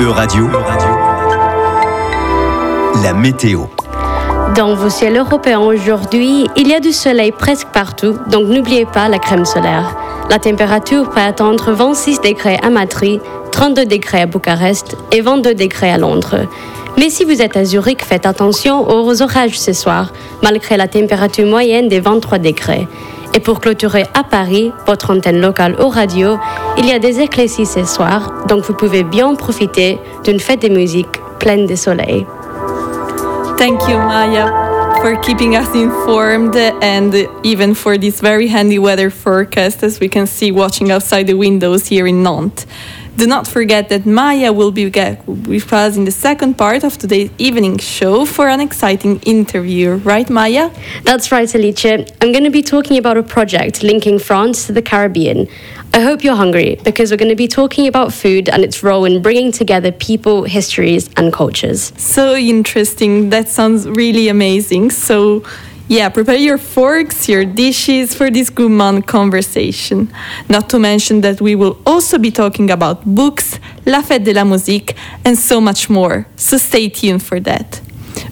E-Radio, 0.00 0.48
la 3.02 3.12
météo. 3.12 3.62
Dans 4.54 4.74
vos 4.74 4.90
ciels 4.90 5.16
européens 5.16 5.60
aujourd'hui, 5.60 6.46
il 6.56 6.68
y 6.68 6.74
a 6.74 6.80
du 6.80 6.92
soleil 6.92 7.32
presque 7.32 7.68
partout, 7.68 8.16
donc 8.30 8.48
n'oubliez 8.48 8.84
pas 8.84 9.08
la 9.08 9.18
crème 9.18 9.44
solaire. 9.44 9.96
La 10.32 10.38
température 10.38 11.10
peut 11.10 11.20
atteindre 11.20 11.72
26 11.72 12.22
degrés 12.22 12.58
à 12.62 12.70
Madrid, 12.70 13.20
32 13.50 13.84
degrés 13.84 14.22
à 14.22 14.26
Bucarest 14.26 14.96
et 15.12 15.20
22 15.20 15.54
degrés 15.54 15.90
à 15.90 15.98
Londres. 15.98 16.46
Mais 16.96 17.10
si 17.10 17.24
vous 17.26 17.42
êtes 17.42 17.54
à 17.54 17.66
Zurich, 17.66 18.02
faites 18.02 18.24
attention 18.24 18.88
aux 18.88 19.20
orages 19.20 19.60
ce 19.60 19.74
soir, 19.74 20.10
malgré 20.42 20.78
la 20.78 20.88
température 20.88 21.46
moyenne 21.46 21.88
des 21.88 22.00
23 22.00 22.38
degrés. 22.38 22.88
Et 23.34 23.40
pour 23.40 23.60
clôturer 23.60 24.06
à 24.14 24.24
Paris, 24.24 24.72
votre 24.86 25.14
antenne 25.14 25.38
locale 25.38 25.76
au 25.78 25.90
radio, 25.90 26.38
il 26.78 26.86
y 26.86 26.92
a 26.92 26.98
des 26.98 27.20
éclaircies 27.20 27.66
ce 27.66 27.84
soir, 27.84 28.32
donc 28.48 28.64
vous 28.64 28.72
pouvez 28.72 29.04
bien 29.04 29.34
profiter 29.34 29.98
d'une 30.24 30.40
fête 30.40 30.62
de 30.62 30.68
musique 30.68 31.20
pleine 31.40 31.66
de 31.66 31.76
soleil. 31.76 32.24
Thank 33.58 33.86
you, 33.86 33.98
Maya, 33.98 34.71
for 35.02 35.16
keeping 35.16 35.56
us 35.56 35.74
informed 35.74 36.54
and 36.54 37.12
even 37.42 37.74
for 37.74 37.98
this 37.98 38.20
very 38.20 38.46
handy 38.46 38.78
weather 38.78 39.10
forecast, 39.10 39.82
as 39.82 39.98
we 39.98 40.08
can 40.08 40.28
see 40.28 40.52
watching 40.52 40.92
outside 40.92 41.26
the 41.26 41.34
windows 41.34 41.88
here 41.88 42.06
in 42.06 42.22
Nantes. 42.22 42.66
Do 43.16 43.26
not 43.26 43.48
forget 43.48 43.88
that 43.88 44.06
Maya 44.06 44.52
will 44.52 44.70
be 44.70 44.84
with 44.86 45.72
us 45.72 45.96
in 45.96 46.04
the 46.04 46.12
second 46.12 46.54
part 46.54 46.84
of 46.84 46.96
today's 46.98 47.30
evening 47.36 47.78
show 47.78 48.24
for 48.24 48.48
an 48.48 48.60
exciting 48.60 49.18
interview, 49.22 49.94
right, 49.96 50.30
Maya? 50.30 50.70
That's 51.02 51.32
right, 51.32 51.52
Alice. 51.52 51.84
I'm 51.84 52.30
going 52.30 52.44
to 52.44 52.50
be 52.50 52.62
talking 52.62 52.96
about 52.96 53.16
a 53.16 53.24
project 53.24 53.82
linking 53.82 54.20
France 54.20 54.66
to 54.66 54.72
the 54.72 54.82
Caribbean. 54.82 55.48
I 55.94 56.00
hope 56.00 56.24
you're 56.24 56.36
hungry 56.36 56.80
because 56.84 57.10
we're 57.10 57.18
going 57.18 57.28
to 57.28 57.36
be 57.36 57.48
talking 57.48 57.86
about 57.86 58.14
food 58.14 58.48
and 58.48 58.64
its 58.64 58.82
role 58.82 59.04
in 59.04 59.20
bringing 59.20 59.52
together 59.52 59.92
people, 59.92 60.44
histories, 60.44 61.10
and 61.18 61.30
cultures. 61.30 61.92
So 61.98 62.34
interesting. 62.34 63.28
That 63.28 63.48
sounds 63.48 63.86
really 63.86 64.28
amazing. 64.28 64.90
So, 64.90 65.44
yeah, 65.88 66.08
prepare 66.08 66.36
your 66.36 66.56
forks, 66.56 67.28
your 67.28 67.44
dishes 67.44 68.14
for 68.14 68.30
this 68.30 68.48
gourmand 68.48 69.06
conversation. 69.06 70.10
Not 70.48 70.70
to 70.70 70.78
mention 70.78 71.20
that 71.20 71.42
we 71.42 71.54
will 71.54 71.78
also 71.84 72.16
be 72.16 72.30
talking 72.30 72.70
about 72.70 73.04
books, 73.04 73.58
La 73.84 74.00
Fête 74.00 74.24
de 74.24 74.32
la 74.32 74.44
Musique, 74.44 74.96
and 75.26 75.38
so 75.38 75.60
much 75.60 75.90
more. 75.90 76.26
So 76.36 76.56
stay 76.56 76.88
tuned 76.88 77.22
for 77.22 77.38
that. 77.40 77.82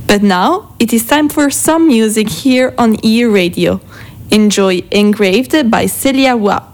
But 0.07 0.23
now 0.23 0.75
it 0.79 0.95
is 0.95 1.05
time 1.05 1.29
for 1.29 1.51
some 1.51 1.89
music 1.89 2.31
here 2.31 2.73
on 2.79 2.97
E 3.05 3.25
Radio. 3.25 3.83
Enjoy 4.31 4.83
Engraved 4.91 5.71
by 5.71 5.85
Celia 5.85 6.37
Wa. 6.39 6.70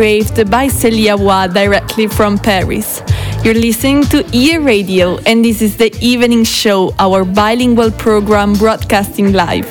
By 0.00 0.66
Celia 0.66 1.14
Wa 1.14 1.46
directly 1.46 2.06
from 2.06 2.38
Paris. 2.38 3.02
You're 3.44 3.52
listening 3.52 4.02
to 4.04 4.24
Ear 4.34 4.62
Radio, 4.62 5.18
and 5.26 5.44
this 5.44 5.60
is 5.60 5.76
the 5.76 5.94
evening 6.00 6.44
show, 6.44 6.94
our 6.98 7.22
bilingual 7.22 7.90
program 7.90 8.54
broadcasting 8.54 9.34
live. 9.34 9.68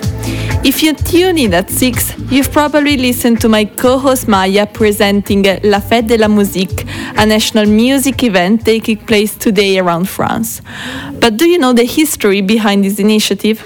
If 0.64 0.84
you 0.84 0.94
tune 0.94 1.40
in 1.40 1.56
at 1.56 1.72
6, 1.72 2.30
you've 2.30 2.52
probably 2.52 2.96
listened 2.96 3.42
to 3.42 3.50
my 3.50 3.66
co 3.66 3.98
host 3.98 4.28
Maya 4.28 4.68
presenting 4.68 5.42
La 5.64 5.80
Fête 5.80 6.06
de 6.06 6.18
la 6.20 6.28
Musique, 6.28 6.86
a 7.18 7.26
national 7.26 7.66
music 7.66 8.22
event 8.22 8.64
taking 8.64 8.98
place 8.98 9.36
today 9.36 9.80
around 9.80 10.08
France. 10.08 10.62
But 11.20 11.38
do 11.38 11.50
you 11.50 11.58
know 11.58 11.74
the 11.74 11.86
history 11.86 12.42
behind 12.42 12.86
this 12.86 13.00
initiative? 13.00 13.64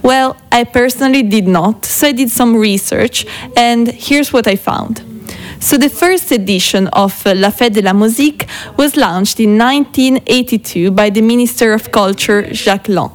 Well, 0.00 0.36
I 0.52 0.62
personally 0.62 1.24
did 1.24 1.48
not, 1.48 1.84
so 1.84 2.06
I 2.06 2.12
did 2.12 2.30
some 2.30 2.54
research, 2.54 3.26
and 3.56 3.88
here's 3.88 4.32
what 4.32 4.46
I 4.46 4.54
found. 4.54 5.13
So, 5.60 5.78
the 5.78 5.88
first 5.88 6.30
edition 6.32 6.88
of 6.88 7.26
uh, 7.26 7.34
La 7.34 7.50
Fête 7.50 7.72
de 7.72 7.82
la 7.82 7.92
Musique 7.92 8.46
was 8.76 8.96
launched 8.96 9.40
in 9.40 9.58
1982 9.58 10.90
by 10.90 11.10
the 11.10 11.22
Minister 11.22 11.72
of 11.72 11.90
Culture, 11.90 12.52
Jacques 12.52 12.88
Lang, 12.88 13.10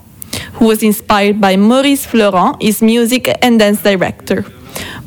who 0.54 0.66
was 0.66 0.82
inspired 0.84 1.40
by 1.40 1.58
Maurice 1.58 2.06
Florent, 2.06 2.62
his 2.62 2.82
music 2.82 3.30
and 3.42 3.60
dance 3.60 3.82
director. 3.82 4.46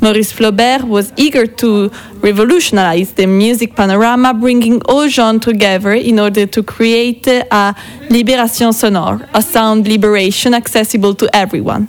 Maurice 0.00 0.32
Flaubert 0.32 0.82
was 0.82 1.12
eager 1.16 1.46
to 1.46 1.90
revolutionize 2.20 3.12
the 3.12 3.26
music 3.26 3.76
panorama, 3.76 4.34
bringing 4.34 4.82
all 4.82 5.08
genres 5.08 5.42
together 5.42 5.92
in 5.92 6.18
order 6.18 6.46
to 6.46 6.62
create 6.62 7.26
a 7.26 7.74
libération 8.08 8.72
sonore, 8.72 9.28
a 9.32 9.40
sound 9.40 9.86
liberation 9.86 10.54
accessible 10.54 11.14
to 11.14 11.28
everyone. 11.34 11.88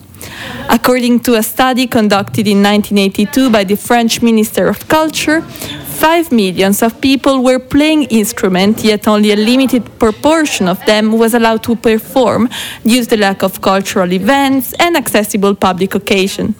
According 0.70 1.22
to 1.22 1.36
a 1.36 1.44
study 1.44 1.88
conducted 1.88 2.48
in 2.48 2.64
1982 2.64 3.50
by 3.50 3.64
the 3.64 3.76
French 3.76 4.22
Minister 4.22 4.68
of 4.68 4.88
Culture, 4.88 5.42
5 5.42 6.32
millions 6.32 6.82
of 6.82 7.00
people 7.00 7.44
were 7.44 7.60
playing 7.60 8.04
instruments, 8.06 8.84
yet 8.84 9.08
only 9.08 9.32
a 9.32 9.36
limited 9.36 9.84
proportion 10.00 10.68
of 10.68 10.84
them 10.86 11.12
was 11.12 11.34
allowed 11.34 11.64
to 11.64 11.76
perform 11.76 12.50
due 12.84 13.04
to 13.04 13.10
the 13.10 13.18
lack 13.18 13.44
of 13.44 13.62
cultural 13.62 14.12
events 14.12 14.74
and 14.80 14.98
accessible 14.98 15.56
public 15.56 15.96
occasion. 15.96 16.56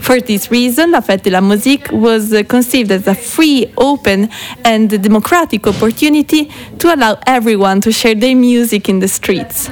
For 0.00 0.20
this 0.20 0.50
reason, 0.50 0.92
La 0.92 1.00
Fête 1.00 1.24
de 1.24 1.30
la 1.30 1.40
Musique 1.40 1.90
was 1.92 2.32
uh, 2.32 2.42
conceived 2.44 2.90
as 2.90 3.06
a 3.06 3.14
free, 3.14 3.72
open, 3.76 4.30
and 4.64 4.88
democratic 5.02 5.66
opportunity 5.66 6.50
to 6.78 6.94
allow 6.94 7.18
everyone 7.26 7.80
to 7.82 7.92
share 7.92 8.14
their 8.14 8.34
music 8.34 8.88
in 8.88 9.00
the 9.00 9.08
streets. 9.08 9.68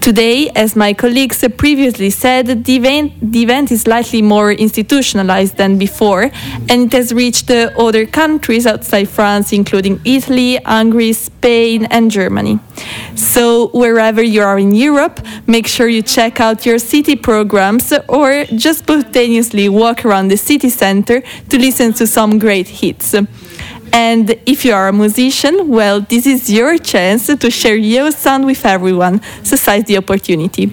Today, 0.00 0.48
as 0.54 0.76
my 0.76 0.94
colleagues 0.94 1.44
previously 1.56 2.10
said, 2.10 2.64
the 2.64 2.76
event, 2.76 3.12
the 3.20 3.42
event, 3.42 3.72
is 3.72 3.82
slightly 3.82 4.22
more 4.22 4.52
institutionalized 4.52 5.56
than 5.56 5.76
before, 5.76 6.30
and 6.68 6.86
it 6.86 6.92
has 6.92 7.12
reached 7.12 7.50
other 7.50 8.06
countries 8.06 8.66
outside 8.66 9.08
France, 9.08 9.52
including 9.52 10.00
Italy, 10.04 10.56
Hungary, 10.64 11.12
Spain, 11.12 11.86
and 11.86 12.10
Germany. 12.10 12.60
So, 13.16 13.68
wherever 13.68 14.22
you 14.22 14.42
are 14.42 14.58
in 14.58 14.74
Europe, 14.74 15.20
make 15.46 15.66
sure 15.66 15.88
you 15.88 16.02
check 16.02 16.40
out 16.40 16.64
your 16.64 16.78
city 16.78 17.16
programs 17.16 17.92
or 18.08 18.44
just 18.44 18.80
spontaneously 18.80 19.68
walk 19.68 20.04
around 20.04 20.28
the 20.28 20.36
city 20.36 20.68
center 20.70 21.22
to 21.48 21.58
listen 21.58 21.92
to 21.94 22.06
some 22.06 22.38
great 22.38 22.68
hits. 22.68 23.14
And 23.92 24.30
if 24.46 24.64
you 24.64 24.72
are 24.72 24.88
a 24.88 24.92
musician, 24.92 25.68
well, 25.68 26.00
this 26.00 26.26
is 26.26 26.50
your 26.50 26.78
chance 26.78 27.26
to 27.26 27.50
share 27.50 27.76
your 27.76 28.10
sound 28.10 28.46
with 28.46 28.64
everyone. 28.64 29.20
So 29.42 29.56
seize 29.56 29.84
the 29.84 29.96
opportunity. 29.96 30.66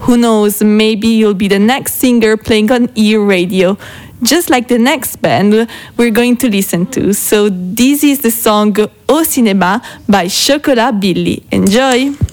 Who 0.00 0.16
knows, 0.16 0.62
maybe 0.62 1.08
you'll 1.08 1.34
be 1.34 1.48
the 1.48 1.58
next 1.58 1.94
singer 1.94 2.36
playing 2.36 2.70
on 2.72 2.88
ear 2.94 3.20
radio, 3.20 3.76
just 4.22 4.50
like 4.50 4.68
the 4.68 4.78
next 4.78 5.16
band 5.16 5.68
we're 5.96 6.10
going 6.10 6.36
to 6.38 6.48
listen 6.48 6.86
to. 6.86 7.12
So 7.12 7.48
this 7.50 8.04
is 8.04 8.20
the 8.20 8.30
song 8.30 8.76
Au 9.08 9.22
Cinéma 9.22 9.82
by 10.08 10.28
Chocolat 10.28 11.00
Billy. 11.00 11.44
Enjoy! 11.50 12.31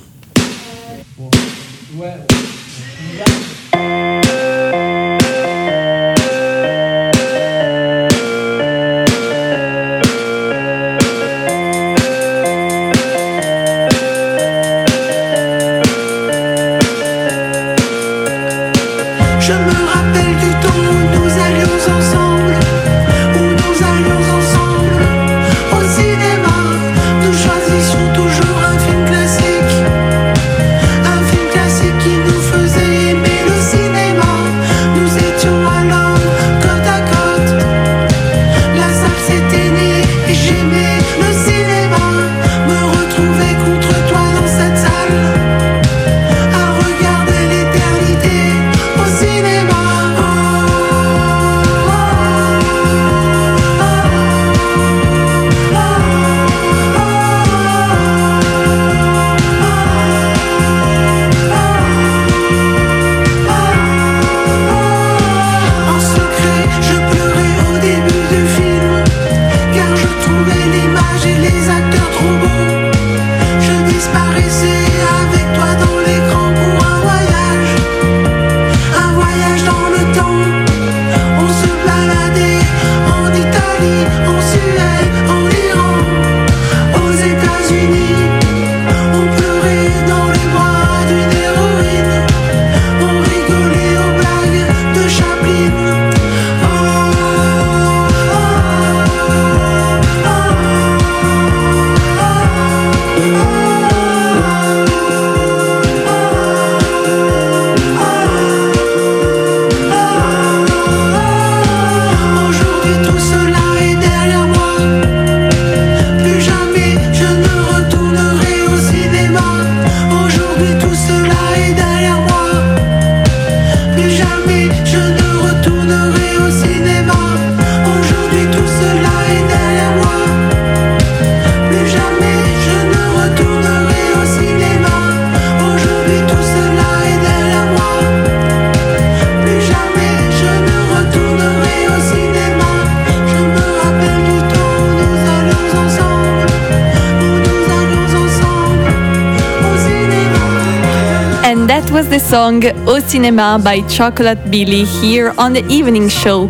Song 152.19 152.63
Au 152.87 152.99
Cinéma 152.99 153.57
by 153.63 153.81
Chocolate 153.87 154.49
Billy 154.49 154.83
here 154.83 155.33
on 155.37 155.53
the 155.53 155.65
evening 155.67 156.09
show. 156.09 156.49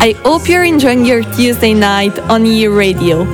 I 0.00 0.14
hope 0.24 0.48
you're 0.48 0.64
enjoying 0.64 1.04
your 1.04 1.22
Tuesday 1.34 1.72
night 1.72 2.18
on 2.28 2.44
E 2.44 2.66
Radio. 2.66 3.24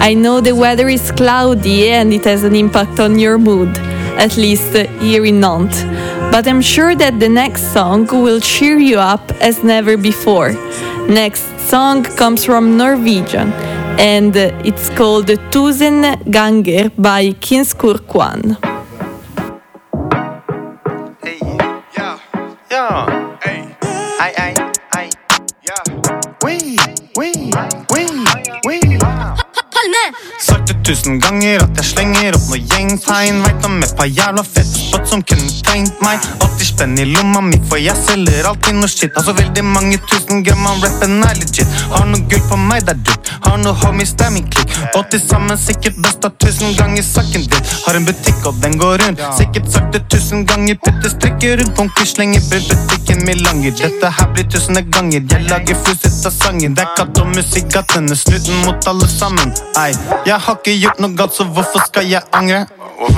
I 0.00 0.14
know 0.14 0.40
the 0.40 0.54
weather 0.54 0.88
is 0.88 1.10
cloudy 1.12 1.90
and 1.90 2.12
it 2.12 2.24
has 2.24 2.44
an 2.44 2.54
impact 2.54 3.00
on 3.00 3.18
your 3.18 3.38
mood, 3.38 3.76
at 4.16 4.36
least 4.36 4.72
here 5.00 5.24
in 5.24 5.40
Nantes. 5.40 5.82
But 6.30 6.46
I'm 6.46 6.62
sure 6.62 6.94
that 6.94 7.18
the 7.18 7.28
next 7.28 7.72
song 7.72 8.06
will 8.06 8.40
cheer 8.40 8.78
you 8.78 8.98
up 8.98 9.32
as 9.40 9.62
never 9.64 9.96
before. 9.96 10.52
Next 11.08 11.44
song 11.68 12.04
comes 12.04 12.44
from 12.44 12.76
Norwegian 12.76 13.52
and 13.98 14.34
it's 14.36 14.88
called 14.90 15.26
Tusen 15.50 16.16
Ganger 16.30 16.90
by 16.96 17.32
Kinskur 17.40 18.06
Kwan. 18.06 18.73
Tusen 30.84 31.20
ganger 31.20 31.62
at 31.64 31.78
jeg 31.78 31.84
slenger 31.84 32.23
gjengtegn. 32.94 33.42
Veit 33.42 33.64
om 33.66 33.82
et 33.82 33.96
par 33.96 34.06
jævla 34.06 34.42
fette 34.42 34.78
spot 34.78 35.08
som 35.08 35.22
kunne 35.22 35.50
tegnet 35.64 36.00
meg. 36.02 36.20
80 36.40 36.64
spenn 36.64 36.98
i 36.98 37.04
lomma 37.04 37.40
mi, 37.40 37.58
for 37.68 37.78
jeg 37.78 37.96
selger 38.06 38.46
alltid 38.46 38.74
noe 38.74 38.88
shit. 38.88 39.12
Altså 39.16 39.34
veldig 39.34 39.64
mange 39.64 39.98
tusen 40.10 40.42
gram 40.44 40.66
av 40.66 40.82
rappen 40.82 41.22
er 41.22 41.34
legit. 41.40 41.68
Har 41.90 42.06
noe 42.06 42.20
gull 42.30 42.42
på 42.48 42.56
meg, 42.56 42.84
det 42.86 42.94
er 42.94 43.02
dypt. 43.08 43.32
Har 43.46 43.58
noe 43.58 43.74
homies, 43.82 44.14
det 44.14 44.26
er 44.26 44.34
min 44.34 44.46
klikk. 44.50 44.74
Og 44.94 45.08
til 45.10 45.22
sammen 45.22 45.58
sikkert 45.58 45.98
best 46.04 46.24
av 46.24 46.34
tusen 46.42 46.74
ganger 46.78 47.02
saken 47.02 47.46
din. 47.50 47.72
Har 47.86 47.98
en 47.98 48.06
butikk, 48.08 48.40
og 48.46 48.60
den 48.62 48.78
går 48.78 49.02
rundt. 49.02 49.24
Sikkert 49.38 49.70
sagt 49.72 49.92
det 49.94 50.04
tusen 50.12 50.46
ganger. 50.46 50.78
Putter 50.84 51.12
strikker 51.12 51.58
rundt 51.60 51.76
konkurs, 51.78 52.14
slenger 52.14 52.44
bort 52.50 52.70
butikken 52.70 53.24
min 53.26 53.42
langer. 53.44 53.74
Dette 53.80 54.12
her 54.18 54.32
blir 54.34 54.48
tusende 54.50 54.84
ganger. 54.94 55.24
Jeg 55.30 55.50
lager 55.50 55.82
flus 55.82 56.04
ut 56.06 56.30
av 56.30 56.36
sangen. 56.38 56.78
Det 56.78 56.86
er 56.86 56.94
katt 56.98 57.22
og 57.22 57.32
musikk, 57.34 57.70
gattene, 57.74 58.16
snuten 58.18 58.64
mot 58.66 58.90
alle 58.90 59.10
sammen. 59.10 59.54
Ei, 59.80 59.92
jeg 60.26 60.40
har 60.46 60.60
ikke 60.60 60.78
gjort 60.78 61.02
noe 61.02 61.18
galt, 61.18 61.36
så 61.36 61.46
hvorfor 61.48 61.86
skal 61.88 62.08
jeg 62.08 62.22
angre? 62.32 62.64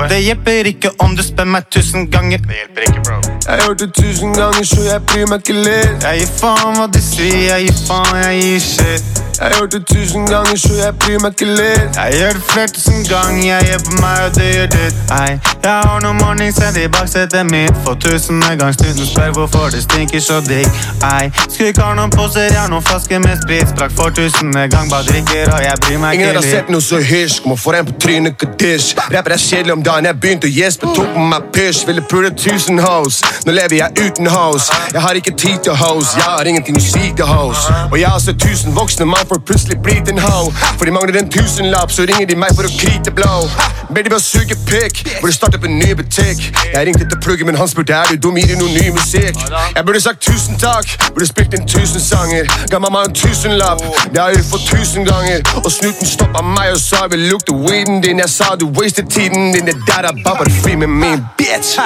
Det 0.09 0.19
hjelper 0.23 0.71
ikke 0.71 0.91
om 1.03 1.17
du 1.17 1.23
spør 1.25 1.49
meg 1.51 1.69
tusen 1.71 2.11
ganger. 2.11 2.39
Det 2.39 2.59
hjelper 2.61 2.89
ikke, 2.89 3.05
bro. 3.07 3.21
Jeg 3.47 3.53
har 3.53 3.63
hørt 3.69 3.81
det 3.81 3.91
tusen 3.95 4.35
ganger, 4.35 4.65
så 4.65 4.81
jeg 4.87 5.03
bryr 5.11 5.31
meg 5.31 5.45
ikke 5.45 5.61
litt. 5.61 6.09
Jeg 6.09 6.25
gir 6.25 6.35
faen 6.41 6.81
hva 6.81 6.89
de 6.97 7.03
sier, 7.03 7.39
jeg 7.51 7.69
gir 7.69 7.81
faen, 7.87 8.19
jeg 8.25 8.43
gir 8.43 8.67
shit. 8.71 9.26
Jeg 9.39 9.49
har 9.49 9.61
hørt 9.61 9.73
det 9.73 9.87
tusen 9.87 10.27
ganger, 10.27 10.57
så 10.57 10.73
jeg 10.85 10.93
bryr 11.01 11.19
meg 11.21 11.33
ikke 11.35 11.47
litt. 11.59 11.97
Jeg 11.97 12.13
gjør 12.19 12.33
det 12.37 12.43
flere 12.51 12.69
tusen 12.77 13.03
ganger, 13.13 13.43
jeg 13.47 13.67
gjør 13.69 13.81
på 13.87 13.93
meg, 14.03 14.19
og 14.27 14.31
det 14.37 14.47
gjør 14.55 14.69
ditt. 14.75 14.97
Ei, 15.17 15.33
jeg 15.67 15.75
har 15.89 15.99
noen 16.05 16.17
morningsett 16.23 16.77
i 16.81 16.87
baksetet 16.97 17.51
mitt. 17.51 17.77
For 17.85 17.99
tusende 18.05 18.49
gang 18.61 18.73
snuten 18.77 19.07
spør 19.11 19.35
hvorfor 19.37 19.69
det 19.75 19.83
stinker 19.85 20.23
så 20.29 20.39
digg. 20.47 20.71
Ei, 21.11 21.27
skulle 21.51 21.69
ikke 21.75 21.85
ha 21.85 21.93
noen 21.99 22.15
poser, 22.17 22.47
jeg 22.49 22.61
har 22.63 22.71
noen 22.73 22.87
flasker 22.89 23.21
med 23.27 23.37
sprit. 23.43 23.69
Sprakk 23.75 23.93
for 23.99 24.15
tusende 24.17 24.63
gang, 24.73 24.89
bare 24.95 25.05
drikker, 25.11 25.53
og 25.53 25.61
jeg 25.67 25.83
bryr 25.85 26.01
meg 26.01 26.17
ikke 26.17 26.25
litt. 26.25 26.33
Ingen 26.33 26.41
har 26.41 26.49
sett 26.55 26.73
noe 26.73 26.87
så 26.89 27.03
hysj, 27.11 27.37
må 27.45 27.59
få 27.61 27.77
en 27.77 27.91
på 27.91 27.99
trynet, 28.07 28.39
kadish. 28.41 28.97
Rapper 29.13 29.37
er 29.37 29.45
kjedelig 29.45 29.77
om 29.77 29.85
dagen, 29.91 30.09
jeg 30.09 30.21
begynte 30.25 30.49
å 30.49 30.55
gjespe, 30.57 30.95
tok 30.97 31.13
på 31.19 31.27
meg 31.35 31.53
pysj. 31.59 31.83
Ville 31.91 32.07
pule 32.09 32.33
tusen 32.47 32.81
hoes, 32.81 33.21
nå 33.45 33.53
lever 33.59 33.83
jeg 33.83 34.09
uten 34.09 34.33
hoes. 34.33 34.73
Jeg 34.97 35.05
har 35.05 35.21
ikke 35.21 35.37
tid 35.45 35.61
til 35.69 35.77
hoes, 35.77 36.17
jeg 36.17 36.25
har 36.25 36.53
ingenting 36.55 36.81
å 36.81 36.87
si 36.89 37.13
til 37.21 37.29
hoes. 37.29 37.69
Og 37.91 38.01
jeg 38.01 38.09
har 38.09 38.25
sett 38.25 38.41
tusen 38.41 38.73
voksne 38.81 39.05
mann 39.13 39.26
for 39.29 39.39
plutselig 39.49 39.79
blitt 39.83 40.09
en 40.13 40.19
ho. 40.19 40.51
For 40.79 40.85
de 40.85 40.95
mangler 40.95 41.19
en 41.21 41.31
tusenlapp, 41.31 41.93
så 41.93 42.07
ringer 42.09 42.27
de 42.31 42.37
meg 42.39 42.55
for 42.57 42.69
å 42.69 42.73
krite 42.79 43.13
blå. 43.15 43.33
Ber 43.95 44.03
de 44.07 44.13
meg 44.13 44.23
suge 44.23 44.57
pikk, 44.67 45.03
burde 45.21 45.35
starte 45.35 45.61
opp 45.61 45.67
en 45.69 45.79
ny 45.79 45.93
butikk. 45.99 46.43
Jeg 46.73 46.87
ringte 46.89 47.09
til 47.09 47.21
pluggen, 47.23 47.47
men 47.51 47.59
han 47.61 47.69
spurte 47.71 47.95
er 47.95 48.11
du 48.11 48.17
dum, 48.27 48.39
gir 48.41 48.55
du 48.55 48.65
noe 48.65 48.73
ny 48.75 48.91
musikk. 48.97 49.39
Jeg 49.77 49.87
burde 49.87 50.03
sagt 50.03 50.23
tusen 50.27 50.59
takk, 50.63 50.97
burde 51.13 51.29
spilt 51.29 51.55
inn 51.55 51.67
tusen 51.69 52.03
sanger. 52.03 52.51
Ga 52.71 52.81
mamma 52.83 53.07
en 53.07 53.15
tusenlapp, 53.15 53.83
det 54.13 54.23
har 54.23 54.35
gjort 54.35 54.51
for 54.51 54.69
tusen 54.73 55.07
ganger. 55.07 55.45
Og 55.65 55.71
snuten 55.73 56.11
stoppa 56.11 56.43
meg 56.43 56.75
og 56.75 56.83
sa 56.83 57.07
vil 57.13 57.29
lukte 57.31 57.55
weeden 57.55 58.03
din. 58.05 58.23
Jeg 58.25 58.33
sa 58.33 58.55
du 58.61 58.69
wasted 58.79 59.11
tiden 59.11 59.53
din, 59.55 59.67
det 59.67 59.79
der 59.87 60.11
er 60.11 60.23
bare 60.25 60.51
fri 60.63 60.77
med 60.77 60.93
min 60.93 61.25
bitch. 61.39 61.79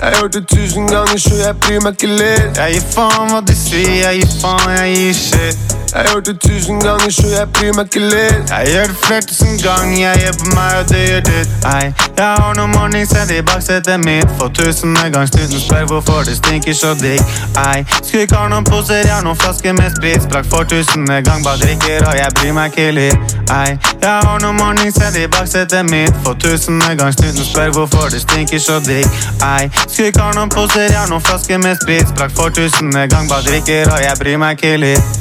Jeg 0.00 0.12
har 0.12 0.20
hørt 0.20 0.34
det 0.34 0.48
tusen 0.48 0.88
ganger, 0.88 1.18
så 1.18 1.34
jeg 1.34 1.56
bryr 1.60 1.80
meg 1.80 1.94
ikke 1.94 2.10
litt. 2.18 2.58
Jeg 2.58 2.74
gir 2.74 2.84
faen 2.96 3.30
hva 3.30 3.40
de 3.46 3.56
sier, 3.56 3.94
jeg 4.02 4.20
gir 4.20 4.36
faen, 4.40 4.76
jeg 4.76 4.96
gir 4.96 5.16
shit. 5.22 5.83
Jeg 5.94 6.06
har 6.10 6.20
det 6.20 6.40
tusen 6.40 6.80
ganger, 6.82 7.10
så 7.10 7.26
jeg 7.28 7.46
bryr 7.54 7.72
meg 7.76 7.84
ikke 7.86 8.00
litt. 8.00 8.50
Jeg 8.50 8.66
gjør 8.72 8.86
det 8.90 8.96
flere 9.04 9.22
tusen 9.30 9.58
ganger, 9.62 9.98
jeg 10.06 10.16
gjør 10.22 10.34
på 10.40 10.46
meg, 10.56 10.70
og 10.78 10.88
det 10.90 11.02
gjør 11.08 11.20
ditt. 11.28 11.52
Ei, 11.74 11.86
jeg 12.18 12.30
har 12.40 12.54
noen 12.58 12.72
morningsett 12.74 13.30
i 13.30 13.38
baksetet 13.50 14.00
mitt. 14.02 14.32
For 14.38 14.48
tusende 14.58 15.04
gang 15.14 15.28
snuten 15.30 15.60
spør 15.66 15.84
hvorfor 15.90 16.26
det 16.26 16.34
stinker 16.40 16.74
så 16.74 16.90
digg. 17.02 17.22
Ei, 17.62 17.86
skulle 18.02 18.24
ikke 18.26 18.40
ha 18.42 18.48
noen 18.50 18.66
poser, 18.66 19.06
jeg 19.06 19.14
har 19.14 19.22
noen 19.22 19.38
flasker 19.38 19.78
med 19.78 19.94
sprit. 19.94 20.26
Sprakk 20.26 20.50
for 20.50 20.66
tusende 20.72 21.20
gang, 21.28 21.46
bare 21.46 21.62
drikker, 21.62 22.08
og 22.08 22.18
jeg 22.18 22.30
bryr 22.40 22.52
meg 22.58 22.74
ikke 22.74 22.90
litt. 22.98 23.38
Ei, 23.54 23.70
jeg 24.02 24.10
har 24.26 24.42
noen 24.42 24.58
morningsett 24.58 25.14
i 25.22 25.28
baksetet 25.30 25.86
mitt. 25.94 26.14
For 26.26 26.34
tusende 26.42 26.90
gang 26.98 27.14
snuten 27.14 27.46
spør 27.52 27.70
hvorfor 27.78 28.10
det 28.10 28.24
stinker 28.26 28.58
så 28.58 28.82
digg. 28.82 29.06
Ei, 29.46 29.70
skulle 29.86 30.10
ikke 30.10 30.26
ha 30.26 30.34
noen 30.40 30.50
poser, 30.50 30.88
jeg 30.90 30.98
har 30.98 31.10
noen 31.14 31.22
flasker 31.22 31.62
med 31.62 31.78
sprit. 31.84 32.08
Sprakk 32.10 32.34
for 32.34 32.50
tusende 32.50 33.06
gang, 33.14 33.30
bare 33.30 33.46
drikker, 33.46 33.86
og 33.94 34.02
jeg 34.08 34.24
bryr 34.24 34.42
meg 34.42 34.58
ikke 34.58 34.80
litt. 34.88 35.20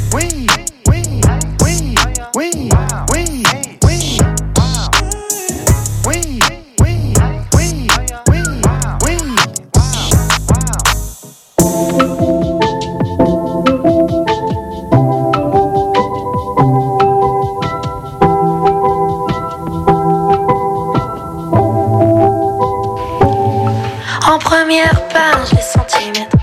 En 24.25 24.39
première 24.39 25.01
page, 25.09 25.51
les 25.51 25.62
centimètres. 25.62 26.38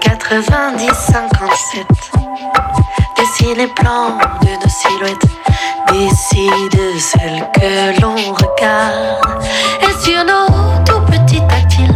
90, 0.00 0.92
57. 0.92 1.86
Dessine 3.16 3.56
les 3.56 3.66
plans 3.66 4.16
de 4.42 4.50
nos 4.50 4.68
silhouettes. 4.68 5.26
Décide 5.88 7.00
celle 7.00 7.44
que 7.52 8.00
l'on 8.00 8.14
regarde. 8.32 9.42
Et 9.82 10.04
sur 10.04 10.24
nos 10.24 10.84
tout 10.84 11.00
petits 11.06 11.42
tactiles, 11.48 11.94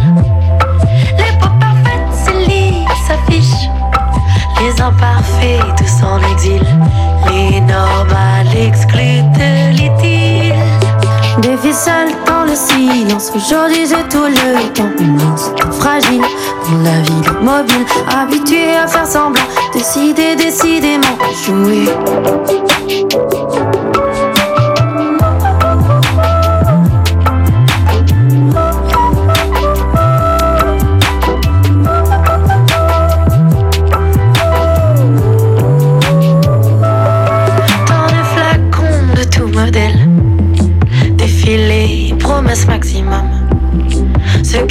les 1.17 1.37
peaux 1.39 1.47
parfaites, 1.59 2.47
lit, 2.47 2.85
s'affichent. 3.07 3.69
Les 4.61 4.81
imparfaits, 4.81 5.61
tous 5.77 6.05
en 6.05 6.21
exil. 6.33 6.65
Les 7.29 7.61
normales 7.61 8.47
l'idylle. 8.53 9.30
Des 11.71 11.77
ficelles 11.77 12.11
dans 12.25 12.43
le 12.43 12.53
silence. 12.53 13.31
Aujourd'hui 13.33 13.85
j'ai 13.87 14.03
tout 14.09 14.25
le 14.25 14.73
temps. 14.73 14.89
Instant 15.33 15.71
fragile 15.71 16.21
dans 16.21 16.83
la 16.83 16.99
ville 17.01 17.31
mobile. 17.41 17.85
Habitué 18.09 18.75
à 18.75 18.87
faire 18.87 19.07
semblant. 19.07 19.41
Décider, 19.71 20.35
décidément 20.35 21.17
jouer. 21.45 21.87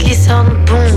Qui 0.03 0.15
sentent 0.15 0.49
bon, 0.67 0.90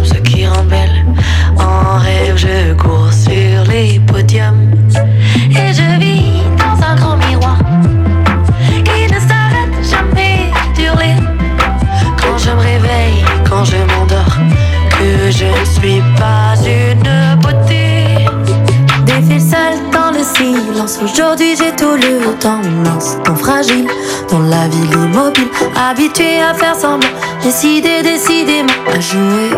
Aujourd'hui 21.01 21.55
j'ai 21.57 21.71
tout 21.75 21.95
le 21.95 22.37
temps. 22.39 22.61
Un 22.63 22.85
instant 22.95 23.35
fragile 23.35 23.87
dans 24.29 24.39
la 24.39 24.67
ville 24.67 24.91
immobile. 24.91 25.47
Habitué 25.75 26.41
à 26.41 26.53
faire 26.53 26.75
semblant. 26.75 27.09
Décider, 27.41 28.01
décidément 28.03 28.73
à 28.93 28.99
jouer. 28.99 29.49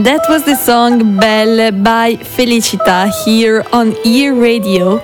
And 0.00 0.06
that 0.06 0.30
was 0.30 0.44
the 0.44 0.54
song 0.54 1.20
Belle 1.20 1.72
by 1.72 2.14
Felicita 2.16 3.12
here 3.22 3.62
on 3.70 3.94
E 4.02 4.30
Radio. 4.30 4.96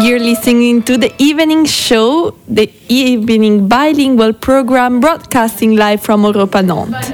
You're 0.00 0.18
listening 0.18 0.82
to 0.82 0.96
the 0.96 1.14
evening 1.22 1.64
show, 1.64 2.34
the 2.48 2.68
evening 2.88 3.68
bilingual 3.68 4.32
program 4.32 4.98
broadcasting 4.98 5.76
live 5.76 6.02
from 6.02 6.24
Europa 6.24 6.60
Nantes. 6.60 7.12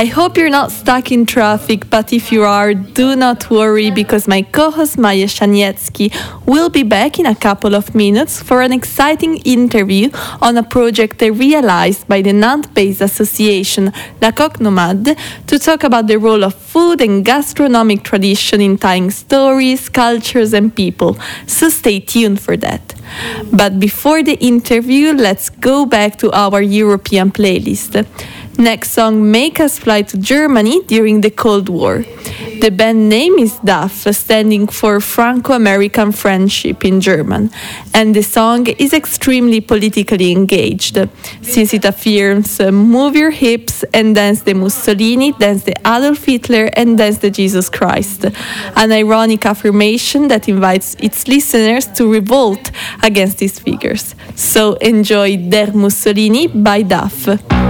I 0.00 0.06
hope 0.06 0.38
you're 0.38 0.48
not 0.48 0.72
stuck 0.72 1.12
in 1.12 1.26
traffic, 1.26 1.90
but 1.90 2.10
if 2.10 2.32
you 2.32 2.42
are, 2.44 2.72
do 2.72 3.14
not 3.16 3.50
worry 3.50 3.90
because 3.90 4.26
my 4.26 4.40
co 4.40 4.70
host 4.70 4.96
Maya 4.96 5.26
Shanietsky 5.26 6.10
will 6.46 6.70
be 6.70 6.82
back 6.82 7.18
in 7.18 7.26
a 7.26 7.34
couple 7.34 7.74
of 7.74 7.94
minutes 7.94 8.42
for 8.42 8.62
an 8.62 8.72
exciting 8.72 9.36
interview 9.44 10.08
on 10.40 10.56
a 10.56 10.62
project 10.62 11.18
they 11.18 11.30
realized 11.30 12.08
by 12.08 12.22
the 12.22 12.32
Nantes 12.32 12.70
based 12.72 13.02
association 13.02 13.92
La 14.22 14.30
Coque 14.30 14.60
Nomade 14.60 15.18
to 15.46 15.58
talk 15.58 15.84
about 15.84 16.06
the 16.06 16.16
role 16.16 16.44
of 16.44 16.54
food 16.54 17.02
and 17.02 17.22
gastronomic 17.22 18.02
tradition 18.02 18.62
in 18.62 18.78
tying 18.78 19.10
stories, 19.10 19.90
cultures, 19.90 20.54
and 20.54 20.74
people. 20.74 21.18
So 21.46 21.68
stay 21.68 22.00
tuned 22.00 22.40
for 22.40 22.56
that. 22.56 22.94
But 23.52 23.78
before 23.78 24.22
the 24.22 24.38
interview, 24.38 25.12
let's 25.12 25.50
go 25.50 25.84
back 25.84 26.16
to 26.20 26.30
our 26.32 26.62
European 26.62 27.30
playlist. 27.32 28.06
Next 28.60 28.90
song, 28.90 29.30
Make 29.30 29.58
Us 29.58 29.78
Fly 29.78 30.02
to 30.02 30.18
Germany 30.18 30.82
during 30.82 31.22
the 31.22 31.30
Cold 31.30 31.70
War. 31.70 32.04
The 32.60 32.70
band 32.70 33.08
name 33.08 33.38
is 33.38 33.54
DAF, 33.60 34.14
standing 34.14 34.66
for 34.66 35.00
Franco 35.00 35.54
American 35.54 36.12
Friendship 36.12 36.84
in 36.84 37.00
German, 37.00 37.50
and 37.94 38.14
the 38.14 38.22
song 38.22 38.66
is 38.66 38.92
extremely 38.92 39.62
politically 39.62 40.30
engaged, 40.30 40.98
since 41.40 41.72
it 41.72 41.86
affirms 41.86 42.60
uh, 42.60 42.70
move 42.70 43.16
your 43.16 43.30
hips 43.30 43.82
and 43.94 44.14
dance 44.14 44.42
the 44.42 44.52
Mussolini, 44.52 45.32
dance 45.32 45.64
the 45.64 45.76
Adolf 45.80 46.22
Hitler, 46.26 46.68
and 46.74 46.98
dance 46.98 47.16
the 47.16 47.30
Jesus 47.30 47.70
Christ. 47.70 48.26
An 48.76 48.92
ironic 48.92 49.46
affirmation 49.46 50.28
that 50.28 50.50
invites 50.50 50.96
its 51.00 51.26
listeners 51.26 51.86
to 51.96 52.12
revolt 52.12 52.70
against 53.02 53.38
these 53.38 53.58
figures. 53.58 54.14
So 54.34 54.74
enjoy 54.74 55.48
Der 55.48 55.72
Mussolini 55.72 56.48
by 56.48 56.82
DAF. 56.82 57.69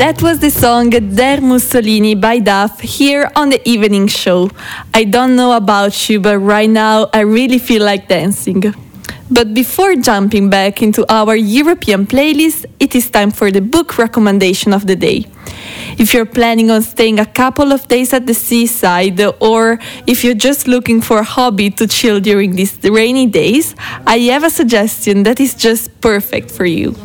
That 0.00 0.22
was 0.22 0.38
the 0.38 0.50
song 0.50 0.88
Der 0.88 1.42
Mussolini 1.42 2.14
by 2.14 2.38
Duff 2.38 2.80
here 2.80 3.30
on 3.36 3.50
the 3.50 3.60
evening 3.68 4.06
show. 4.06 4.50
I 4.94 5.04
don't 5.04 5.36
know 5.36 5.52
about 5.52 6.08
you, 6.08 6.18
but 6.20 6.38
right 6.38 6.70
now 6.70 7.10
I 7.12 7.20
really 7.20 7.58
feel 7.58 7.84
like 7.84 8.08
dancing. 8.08 8.62
But 9.30 9.52
before 9.52 9.96
jumping 9.96 10.48
back 10.48 10.80
into 10.80 11.04
our 11.12 11.36
European 11.36 12.06
playlist, 12.06 12.64
it 12.80 12.94
is 12.94 13.10
time 13.10 13.30
for 13.30 13.50
the 13.50 13.60
book 13.60 13.98
recommendation 13.98 14.72
of 14.72 14.86
the 14.86 14.96
day. 14.96 15.26
If 15.98 16.14
you're 16.14 16.24
planning 16.24 16.70
on 16.70 16.80
staying 16.80 17.20
a 17.20 17.26
couple 17.26 17.70
of 17.70 17.86
days 17.86 18.14
at 18.14 18.26
the 18.26 18.32
seaside, 18.32 19.20
or 19.38 19.78
if 20.06 20.24
you're 20.24 20.40
just 20.48 20.66
looking 20.66 21.02
for 21.02 21.18
a 21.18 21.24
hobby 21.24 21.68
to 21.72 21.86
chill 21.86 22.20
during 22.20 22.56
these 22.56 22.78
rainy 22.82 23.26
days, 23.26 23.76
I 24.06 24.16
have 24.32 24.44
a 24.44 24.50
suggestion 24.50 25.24
that 25.24 25.40
is 25.40 25.54
just 25.54 26.00
perfect 26.00 26.50
for 26.50 26.64
you. 26.64 26.96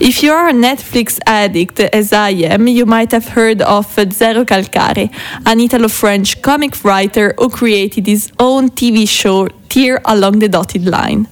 If 0.00 0.22
you 0.22 0.32
are 0.32 0.48
a 0.48 0.52
Netflix 0.52 1.18
addict, 1.26 1.80
as 1.80 2.12
I 2.12 2.30
am, 2.30 2.68
you 2.68 2.86
might 2.86 3.10
have 3.12 3.28
heard 3.28 3.60
of 3.62 3.86
Zero 3.94 4.44
Calcare, 4.44 5.10
an 5.44 5.60
Italo 5.60 5.88
French 5.88 6.40
comic 6.40 6.84
writer 6.84 7.34
who 7.36 7.48
created 7.50 8.06
his 8.06 8.30
own 8.38 8.70
TV 8.70 9.08
show, 9.08 9.48
Tear 9.68 10.00
Along 10.04 10.38
the 10.38 10.48
Dotted 10.48 10.86
Line. 10.86 11.26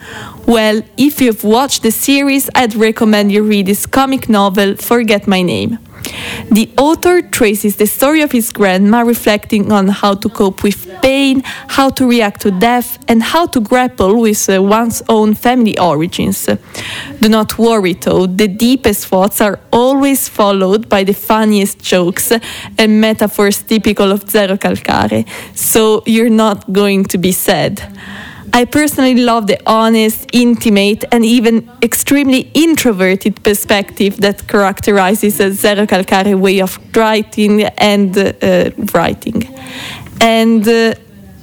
Well, 0.47 0.83
if 0.97 1.21
you've 1.21 1.45
watched 1.45 1.83
the 1.83 1.93
series, 1.93 2.51
I'd 2.55 2.75
recommend 2.75 3.31
you 3.31 3.45
read 3.45 3.69
his 3.69 3.87
comic 3.87 4.29
novel, 4.29 4.77
Forget 4.77 5.27
My 5.27 5.43
Name. 5.43 5.79
The 6.51 6.71
author 6.79 7.23
traces 7.23 7.77
the 7.77 7.87
story 7.87 8.23
of 8.23 8.33
his 8.33 8.53
grandma, 8.53 9.01
reflecting 9.01 9.73
on 9.73 9.89
how 9.89 10.15
to 10.15 10.29
cope 10.29 10.63
with 10.63 10.89
pain, 11.03 11.43
how 11.45 11.91
to 11.91 12.07
react 12.07 12.43
to 12.43 12.51
death, 12.51 12.99
and 13.09 13.23
how 13.23 13.47
to 13.47 13.61
grapple 13.61 14.21
with 14.21 14.49
uh, 14.49 14.63
one's 14.63 15.03
own 15.09 15.35
family 15.35 15.79
origins. 15.79 16.47
Do 17.21 17.29
not 17.29 17.59
worry 17.59 17.95
though, 17.95 18.27
the 18.27 18.49
deepest 18.49 19.07
thoughts 19.07 19.41
are 19.41 19.59
always 19.73 20.29
followed 20.29 20.89
by 20.89 21.05
the 21.05 21.15
funniest 21.15 21.81
jokes 21.81 22.33
and 22.79 23.01
metaphors 23.01 23.63
typical 23.63 24.13
of 24.13 24.29
Zero 24.31 24.57
Calcare, 24.57 25.27
so 25.55 26.03
you're 26.07 26.31
not 26.31 26.73
going 26.73 27.05
to 27.05 27.19
be 27.19 27.33
sad. 27.33 27.83
I 28.57 28.65
personally 28.65 29.17
love 29.17 29.49
the 29.49 29.59
honest, 29.67 30.31
intimate, 30.33 31.05
and 31.13 31.27
even 31.27 31.69
extremely 31.83 32.51
introverted 32.55 33.43
perspective 33.43 34.17
that 34.23 34.49
characterizes 34.49 35.39
a 35.41 35.53
Zero 35.53 35.85
Calcare 35.85 36.35
way 36.41 36.63
of 36.63 36.79
writing 36.97 37.65
and 37.77 38.17
uh, 38.17 38.71
writing. 38.95 39.43
And 40.23 40.67
uh, 40.67 40.95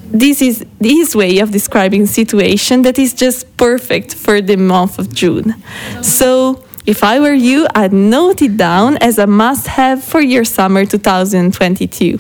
this 0.05 0.41
is 0.41 0.65
his 0.79 1.15
way 1.15 1.37
of 1.37 1.51
describing 1.51 2.07
situation 2.07 2.81
that 2.81 2.97
is 2.97 3.13
just 3.13 3.57
perfect 3.57 4.15
for 4.15 4.41
the 4.41 4.55
month 4.55 4.97
of 4.97 5.13
June. 5.13 5.53
So 6.01 6.63
if 6.87 7.03
I 7.03 7.19
were 7.19 7.33
you, 7.49 7.67
I'd 7.75 7.93
note 7.93 8.41
it 8.41 8.57
down 8.57 8.97
as 8.97 9.19
a 9.19 9.27
must 9.27 9.67
have 9.67 10.03
for 10.03 10.19
your 10.19 10.45
summer 10.45 10.83
2022. 10.83 12.17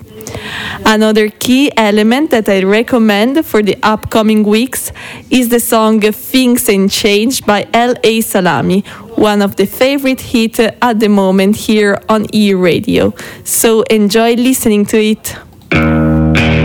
Another 0.85 1.29
key 1.29 1.71
element 1.77 2.31
that 2.31 2.49
I 2.49 2.63
recommend 2.63 3.45
for 3.45 3.61
the 3.61 3.77
upcoming 3.83 4.43
weeks 4.43 4.91
is 5.29 5.49
the 5.49 5.59
song 5.59 6.01
Things 6.01 6.67
Ain't 6.69 6.91
Changed 6.91 7.45
by 7.45 7.67
L.A. 7.73 8.21
Salami, 8.21 8.81
one 9.15 9.41
of 9.41 9.55
the 9.55 9.65
favorite 9.65 10.21
hits 10.21 10.59
at 10.59 10.99
the 10.99 11.09
moment 11.09 11.55
here 11.55 12.01
on 12.09 12.25
E 12.33 12.53
Radio. 12.53 13.13
So 13.43 13.81
enjoy 13.83 14.35
listening 14.35 14.85
to 14.87 14.97
it. 14.97 16.62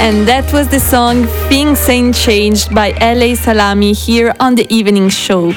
And 0.00 0.28
that 0.28 0.52
was 0.52 0.68
the 0.68 0.78
song 0.78 1.26
Things 1.50 1.88
Ain't 1.88 2.14
Changed 2.14 2.72
by 2.72 2.92
LA 3.00 3.34
Salami 3.34 3.92
here 3.92 4.32
on 4.38 4.54
the 4.54 4.64
evening 4.72 5.08
show. 5.08 5.52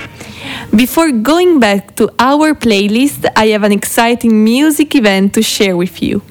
Before 0.75 1.11
going 1.11 1.59
back 1.59 1.95
to 1.97 2.09
our 2.17 2.55
playlist, 2.55 3.29
I 3.35 3.47
have 3.53 3.63
an 3.63 3.71
exciting 3.71 4.43
music 4.43 4.95
event 4.95 5.35
to 5.35 5.43
share 5.43 5.77
with 5.77 6.01
you. 6.01 6.23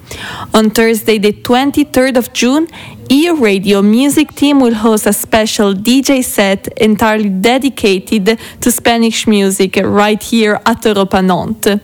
On 0.53 0.70
Thursday, 0.70 1.18
the 1.18 1.33
23rd 1.33 2.16
of 2.16 2.33
June, 2.33 2.66
EO 3.12 3.35
Radio 3.35 3.83
music 3.83 4.37
team 4.37 4.61
will 4.61 4.75
host 4.75 5.05
a 5.05 5.12
special 5.12 5.75
DJ 5.75 6.23
set 6.23 6.68
entirely 6.79 7.29
dedicated 7.29 8.38
to 8.61 8.70
Spanish 8.70 9.27
music 9.27 9.81
right 9.83 10.23
here 10.23 10.61
at 10.64 10.85
Europa 10.85 11.20
Nantes. 11.20 11.81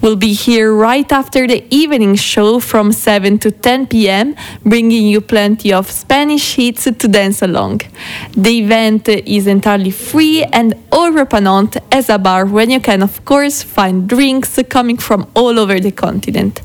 We'll 0.00 0.16
be 0.16 0.32
here 0.32 0.72
right 0.74 1.12
after 1.12 1.46
the 1.46 1.62
evening 1.68 2.14
show 2.14 2.58
from 2.58 2.90
7 2.90 3.38
to 3.40 3.50
10 3.50 3.88
p.m., 3.88 4.34
bringing 4.64 5.08
you 5.08 5.20
plenty 5.20 5.74
of 5.74 5.90
Spanish 5.90 6.54
hits 6.54 6.84
to 6.84 7.06
dance 7.06 7.42
along. 7.42 7.82
The 8.34 8.60
event 8.60 9.10
is 9.10 9.46
entirely 9.46 9.90
free 9.90 10.42
and 10.42 10.74
Europa 10.90 11.38
Nantes 11.38 11.82
as 11.92 12.08
a 12.08 12.18
bar 12.18 12.46
when 12.46 12.70
you 12.70 12.80
can, 12.80 13.02
of 13.02 13.22
course, 13.26 13.62
find 13.62 14.08
drinks 14.08 14.58
coming 14.70 14.96
from 14.96 15.26
all 15.34 15.58
over 15.58 15.78
the 15.78 15.92
continent. 15.92 16.62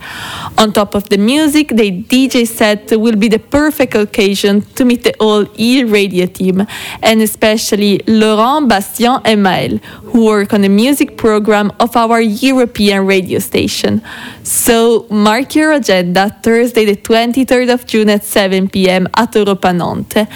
On 0.57 0.71
top 0.71 0.95
of 0.95 1.09
the 1.09 1.17
music, 1.17 1.67
the 1.69 2.03
DJ 2.03 2.47
set 2.47 2.97
will 2.97 3.17
be 3.17 3.27
the 3.27 3.39
perfect 3.39 3.96
occasion 4.01 4.61
to 4.75 4.85
meet 4.85 5.03
the 5.03 5.13
whole 5.19 5.45
E 5.55 5.83
radio 5.83 6.25
team, 6.25 6.65
and 7.01 7.21
especially 7.21 8.01
Laurent, 8.07 8.67
Bastien, 8.69 9.21
and 9.25 9.45
Maël, 9.45 9.79
who 10.11 10.25
work 10.25 10.53
on 10.53 10.61
the 10.61 10.69
music 10.69 11.17
program 11.17 11.71
of 11.79 11.95
our 11.95 12.21
European 12.21 13.05
radio 13.05 13.39
station. 13.39 14.01
So 14.43 15.05
mark 15.09 15.55
your 15.55 15.73
agenda 15.73 16.35
Thursday, 16.41 16.85
the 16.85 16.95
23rd 16.95 17.73
of 17.73 17.85
June 17.85 18.09
at 18.09 18.23
7 18.23 18.69
p.m. 18.69 19.07
at 19.15 19.35
Europa 19.35 19.73
Nantes. 19.73 20.27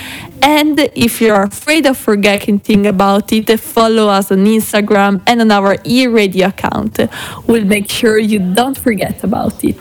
And 0.44 0.80
if 0.96 1.22
you're 1.22 1.44
afraid 1.44 1.86
of 1.86 1.98
forgetting 1.98 2.88
about 2.88 3.32
it, 3.32 3.60
follow 3.60 4.08
us 4.08 4.32
on 4.32 4.46
Instagram 4.46 5.22
and 5.28 5.42
on 5.42 5.52
our 5.52 5.78
e-radio 5.84 6.48
account. 6.48 7.00
We'll 7.48 7.66
make 7.66 7.89
sure 7.89 8.18
you 8.18 8.39
don't 8.39 8.78
forget 8.78 9.24
about 9.24 9.64
it. 9.64 9.78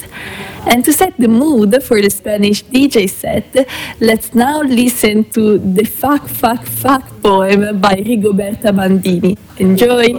And 0.66 0.84
to 0.84 0.92
set 0.92 1.16
the 1.16 1.28
mood 1.28 1.82
for 1.82 2.02
the 2.02 2.10
Spanish 2.10 2.62
DJ 2.64 3.08
set, 3.08 3.66
let's 4.00 4.34
now 4.34 4.60
listen 4.60 5.24
to 5.30 5.58
the 5.58 5.84
Fuck 5.84 6.28
Fuck 6.28 6.64
Fuck 6.66 7.04
poem 7.22 7.80
by 7.80 7.94
Rigoberta 7.94 8.74
Bandini. 8.74 9.38
Enjoy! 9.58 10.12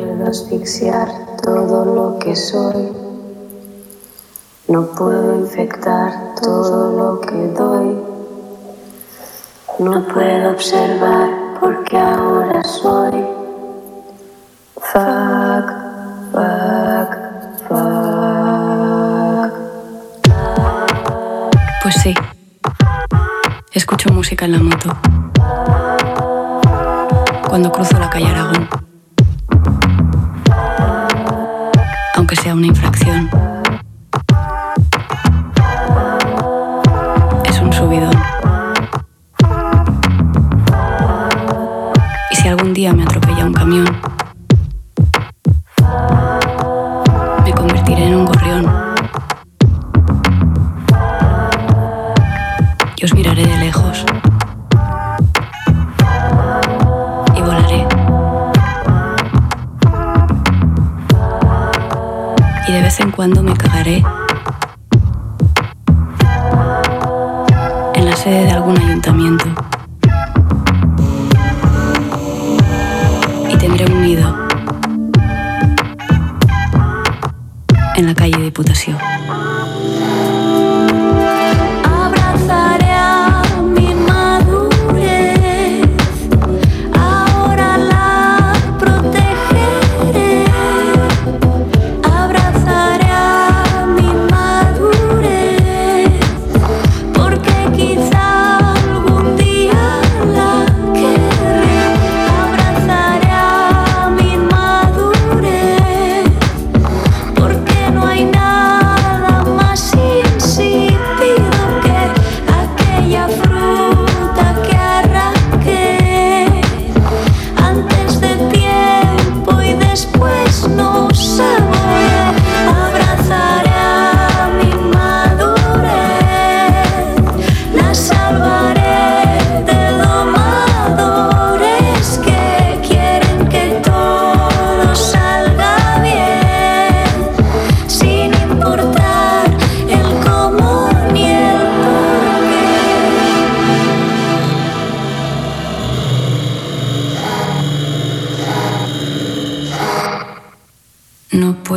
No 4.68 4.96
puedo 4.96 5.36
infectar 5.36 6.36
todo 6.42 6.92
lo 6.92 7.20
que 7.20 7.48
doy. 7.54 8.11
No 9.80 10.03
puedo 10.03 10.51
observar 10.51 11.30
porque 11.59 11.97
ahora 11.97 12.63
soy. 12.63 13.26
Fuck, 14.76 15.72
fuck, 16.32 17.15
fuck. 17.67 19.51
Pues 21.82 21.95
sí. 21.95 22.13
Escucho 23.74 24.11
música 24.13 24.45
en 24.45 24.51
la 24.51 24.59
moto. 24.59 24.95
Cuando 27.49 27.72
cruzo 27.72 27.97
la 27.97 28.09
calle 28.09 28.28
Aragón. 28.28 28.69
Aunque 32.15 32.36
sea 32.36 32.53
una 32.53 32.67
infracción. 32.67 33.30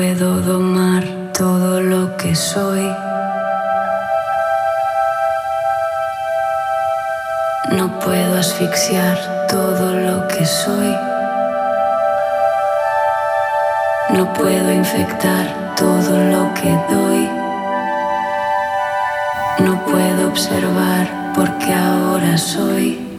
Puedo 0.04 0.42
domar 0.42 1.02
todo 1.32 1.80
lo 1.80 2.14
que 2.18 2.34
soy. 2.34 2.86
No 7.70 7.98
puedo 8.00 8.38
asfixiar 8.38 9.16
todo 9.48 9.94
lo 9.94 10.28
que 10.28 10.44
soy. 10.44 10.94
No 14.10 14.30
puedo 14.34 14.72
infectar 14.72 15.74
todo 15.74 16.12
lo 16.32 16.52
que 16.52 16.70
doy. 16.94 17.30
No 19.60 19.82
puedo 19.86 20.28
observar 20.28 21.32
porque 21.34 21.72
ahora 21.72 22.36
soy. 22.36 23.13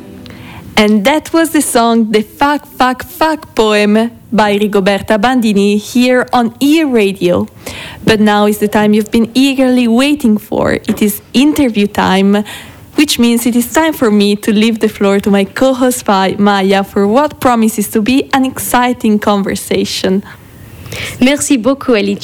And 0.78 1.05
that 1.05 1.32
was 1.32 1.51
the 1.51 1.61
song 1.61 2.11
The 2.11 2.21
Fuck 2.21 2.65
Fuck 2.65 3.03
Fuck 3.03 3.55
poem 3.55 4.11
by 4.32 4.57
Rigoberta 4.57 5.19
Bandini 5.19 5.78
here 5.78 6.28
on 6.34 6.53
E 6.59 6.84
Radio. 6.84 7.47
But 8.03 8.19
now 8.19 8.45
is 8.45 8.59
the 8.59 8.67
time 8.67 8.93
you've 8.93 9.09
been 9.09 9.32
eagerly 9.34 9.88
waiting 9.88 10.38
for. 10.38 10.73
It 10.73 11.01
is 11.01 11.21
interview 11.34 11.88
time, 11.88 12.43
which 12.95 13.17
means 13.17 13.45
it 13.45 13.55
is 13.55 13.71
time 13.71 13.93
for 13.93 14.11
me 14.11 14.36
to 14.36 14.51
leave 14.51 14.80
the 14.80 14.89
floor 14.89 15.21
to 15.21 15.32
my 15.32 15.45
co 15.45 15.73
host 15.73 16.05
Maya 16.07 16.84
for 16.84 17.07
what 17.07 17.39
promises 17.39 17.89
to 17.91 18.01
be 18.01 18.30
an 18.34 18.43
exciting 18.43 19.17
conversation. 19.17 20.23
Merci 21.22 21.58
beaucoup 21.58 21.94
Alice. 21.94 22.16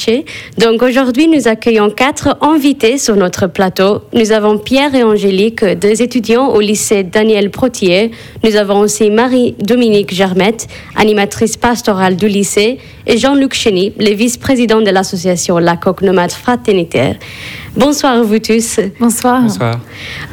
Donc 0.58 0.82
aujourd'hui 0.82 1.28
nous 1.28 1.48
accueillons 1.48 1.90
quatre 1.90 2.36
invités 2.40 2.98
sur 2.98 3.16
notre 3.16 3.46
plateau. 3.46 4.02
Nous 4.12 4.32
avons 4.32 4.58
Pierre 4.58 4.94
et 4.94 5.02
Angélique, 5.02 5.64
deux 5.64 6.02
étudiants 6.02 6.48
au 6.48 6.60
lycée 6.60 7.02
Daniel 7.02 7.50
Protier. 7.50 8.10
Nous 8.44 8.56
avons 8.56 8.80
aussi 8.80 9.10
Marie-Dominique 9.10 10.14
Germette, 10.14 10.66
animatrice 10.96 11.56
pastorale 11.56 12.16
du 12.16 12.28
lycée, 12.28 12.78
et 13.06 13.18
Jean-Luc 13.18 13.54
Chény, 13.54 13.92
le 13.98 14.14
vice-président 14.14 14.80
de 14.80 14.90
l'association 14.90 15.58
La 15.58 15.76
Coque 15.76 16.02
Nomade 16.02 16.32
Fraternitaire. 16.32 17.16
Bonsoir 17.74 18.18
à 18.18 18.22
vous 18.22 18.38
tous. 18.38 18.80
Bonsoir. 19.00 19.40
Bonsoir. 19.40 19.80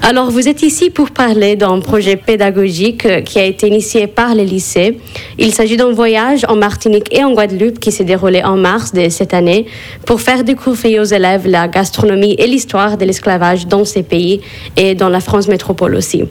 Alors, 0.02 0.30
vous 0.30 0.50
êtes 0.50 0.62
ici 0.62 0.90
pour 0.90 1.12
parler 1.12 1.56
d'un 1.56 1.80
projet 1.80 2.18
pédagogique 2.18 3.06
euh, 3.06 3.22
qui 3.22 3.40
a 3.40 3.46
été 3.46 3.68
initié 3.68 4.08
par 4.08 4.36
les 4.36 4.44
lycées. 4.44 5.00
Il 5.38 5.54
s'agit 5.54 5.78
d'un 5.78 5.94
voyage 5.94 6.46
en 6.50 6.58
Martinique 6.58 7.08
et 7.16 7.24
en 7.24 7.32
Guadeloupe 7.32 7.80
qui 7.80 7.94
s'est 7.94 8.04
déroulé 8.04 8.44
en 8.44 8.58
mars 8.58 8.92
de 8.92 9.08
cette 9.08 9.34
année 9.34 9.68
pour 10.06 10.20
faire 10.20 10.44
découvrir 10.44 11.02
aux 11.02 11.06
élèves 11.06 11.48
la 11.48 11.70
gastronomie 11.70 12.36
et 12.38 12.46
l'histoire 12.46 12.98
de 12.98 13.06
l'esclavage 13.06 13.68
dans 13.68 13.86
ces 13.86 14.04
pays 14.04 14.42
et 14.76 14.94
dans 14.94 15.08
la 15.08 15.22
France 15.22 15.48
métropole 15.48 15.96
aussi. 15.96 16.26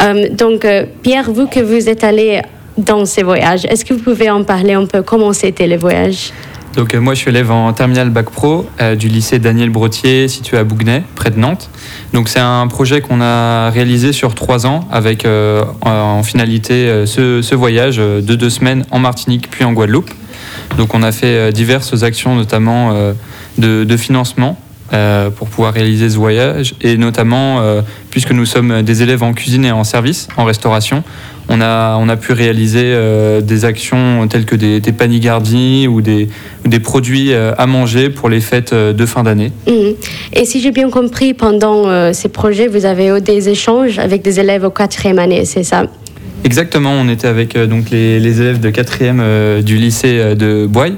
Euh, 0.00 0.30
donc, 0.30 0.64
euh, 0.64 0.86
Pierre, 1.02 1.30
vous 1.30 1.46
que 1.46 1.60
vous 1.60 1.90
êtes 1.90 2.04
allé 2.04 2.40
dans 2.78 3.04
ces 3.04 3.22
voyages, 3.22 3.66
est-ce 3.66 3.84
que 3.84 3.92
vous 3.92 4.02
pouvez 4.02 4.30
en 4.30 4.44
parler 4.44 4.72
un 4.72 4.86
peu? 4.86 5.02
Comment 5.02 5.34
c'était 5.34 5.66
les 5.66 5.76
voyages 5.76 6.32
Donc 6.76 6.94
euh, 6.94 7.00
moi 7.00 7.14
je 7.14 7.20
suis 7.20 7.30
élève 7.30 7.50
en 7.50 7.72
terminale 7.72 8.10
bac 8.10 8.30
pro 8.30 8.66
euh, 8.80 8.94
du 8.94 9.08
lycée 9.08 9.38
Daniel 9.38 9.70
Brotier 9.70 10.28
situé 10.28 10.56
à 10.56 10.64
Bougnay, 10.64 11.02
près 11.14 11.30
de 11.30 11.38
Nantes. 11.38 11.70
Donc 12.14 12.28
c'est 12.28 12.40
un 12.40 12.66
projet 12.66 13.00
qu'on 13.00 13.20
a 13.20 13.70
réalisé 13.70 14.12
sur 14.12 14.34
trois 14.34 14.66
ans 14.66 14.88
avec 14.90 15.24
euh, 15.24 15.64
en 15.82 16.22
finalité 16.22 17.04
ce, 17.06 17.54
voyage 17.54 17.98
de 17.98 18.20
deux 18.20 18.50
semaines 18.50 18.84
en 18.90 18.98
Martinique 18.98 19.50
puis 19.50 19.64
en 19.64 19.72
Guadeloupe. 19.72 20.10
Donc 20.78 20.94
on 20.94 21.02
a 21.02 21.12
fait 21.12 21.52
diverses 21.52 22.02
actions 22.02 22.34
notamment 22.34 23.12
de 23.58 23.96
financement 23.96 24.58
euh, 24.92 25.30
pour 25.30 25.48
pouvoir 25.48 25.72
réaliser 25.72 26.10
ce 26.10 26.16
voyage 26.16 26.74
et 26.82 26.98
notamment 26.98 27.60
euh, 27.60 27.80
puisque 28.10 28.30
nous 28.32 28.44
sommes 28.44 28.82
des 28.82 29.02
élèves 29.02 29.22
en 29.22 29.32
cuisine 29.32 29.64
et 29.64 29.72
en 29.72 29.84
service, 29.84 30.28
en 30.36 30.44
restauration, 30.44 31.02
on 31.48 31.62
a, 31.62 31.96
on 31.98 32.10
a 32.10 32.16
pu 32.16 32.34
réaliser 32.34 32.82
euh, 32.84 33.40
des 33.40 33.64
actions 33.64 34.28
telles 34.28 34.44
que 34.44 34.54
des, 34.54 34.80
des 34.80 34.92
panigardies 34.92 35.88
ou 35.88 36.02
des, 36.02 36.28
ou 36.66 36.68
des 36.68 36.78
produits 36.78 37.32
à 37.32 37.66
manger 37.66 38.10
pour 38.10 38.28
les 38.28 38.42
fêtes 38.42 38.74
de 38.74 39.06
fin 39.06 39.22
d'année. 39.22 39.50
Mhm. 39.66 39.94
Et 40.34 40.44
si 40.44 40.60
j'ai 40.60 40.72
bien 40.72 40.90
compris, 40.90 41.32
pendant 41.32 42.12
ces 42.12 42.28
projets, 42.28 42.68
vous 42.68 42.84
avez 42.84 43.06
eu 43.06 43.20
des 43.22 43.48
échanges 43.48 43.98
avec 43.98 44.20
des 44.20 44.40
élèves 44.40 44.64
au 44.64 44.70
quatrième 44.70 45.18
année, 45.18 45.46
c'est 45.46 45.64
ça? 45.64 45.86
Exactement, 46.44 46.92
on 46.92 47.08
était 47.08 47.28
avec 47.28 47.56
donc 47.56 47.88
les, 47.88 48.20
les 48.20 48.40
élèves 48.42 48.60
de 48.60 48.70
4e 48.70 49.62
du 49.62 49.76
lycée 49.76 50.34
de 50.34 50.66
Boye. 50.66 50.96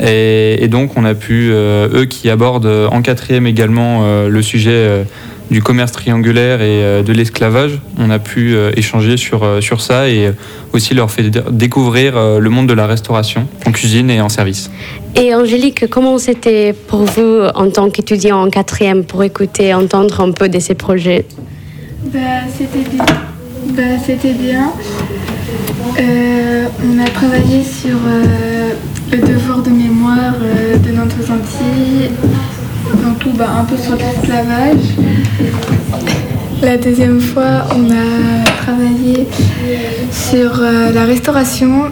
Et, 0.00 0.62
et 0.62 0.68
donc 0.68 0.96
on 0.96 1.04
a 1.04 1.14
pu, 1.14 1.50
euh, 1.52 1.88
eux 2.02 2.04
qui 2.06 2.28
abordent 2.28 2.66
euh, 2.66 2.88
en 2.88 3.00
quatrième 3.02 3.46
également 3.46 4.00
euh, 4.02 4.28
le 4.28 4.42
sujet 4.42 4.70
euh, 4.72 5.04
du 5.50 5.62
commerce 5.62 5.92
triangulaire 5.92 6.62
et 6.62 6.82
euh, 6.82 7.02
de 7.02 7.12
l'esclavage, 7.12 7.78
on 7.98 8.10
a 8.10 8.18
pu 8.18 8.54
euh, 8.54 8.72
échanger 8.76 9.16
sur, 9.16 9.46
sur 9.62 9.80
ça 9.82 10.08
et 10.08 10.32
aussi 10.72 10.94
leur 10.94 11.10
faire 11.10 11.30
dé- 11.30 11.42
découvrir 11.50 12.16
euh, 12.16 12.38
le 12.40 12.50
monde 12.50 12.66
de 12.66 12.72
la 12.74 12.86
restauration 12.86 13.46
en 13.66 13.70
cuisine 13.72 14.10
et 14.10 14.20
en 14.20 14.28
service. 14.28 14.70
Et 15.14 15.34
Angélique, 15.34 15.88
comment 15.88 16.18
c'était 16.18 16.72
pour 16.72 17.04
vous 17.04 17.42
en 17.54 17.70
tant 17.70 17.90
qu'étudiant 17.90 18.42
en 18.42 18.50
quatrième 18.50 19.04
pour 19.04 19.22
écouter, 19.22 19.74
entendre 19.74 20.20
un 20.22 20.32
peu 20.32 20.48
de 20.48 20.58
ces 20.58 20.74
projets? 20.74 21.26
Bah, 22.12 22.18
c'était 22.56 22.88
bien. 22.90 23.04
Bah, 23.76 23.82
c'était 24.04 24.32
bien. 24.32 24.72
Euh, 25.98 26.66
on 26.82 26.98
a 26.98 27.08
travaillé 27.08 27.62
sur 27.62 27.96
euh, 28.06 28.70
le 29.12 29.18
devoir 29.18 29.62
de 29.62 29.70
mémoire 29.70 30.34
euh, 30.42 30.76
de 30.78 30.90
aux 30.92 31.32
Antilles, 31.32 32.10
dans 33.02 33.14
tout, 33.14 33.30
bah, 33.36 33.48
un 33.60 33.64
peu 33.64 33.76
sur 33.76 33.94
l'esclavage. 33.94 34.78
La 36.62 36.76
deuxième 36.78 37.20
fois, 37.20 37.66
on 37.76 37.90
a 37.90 38.44
travaillé 38.62 39.26
sur 40.10 40.60
la 40.60 41.04
restauration. 41.04 41.90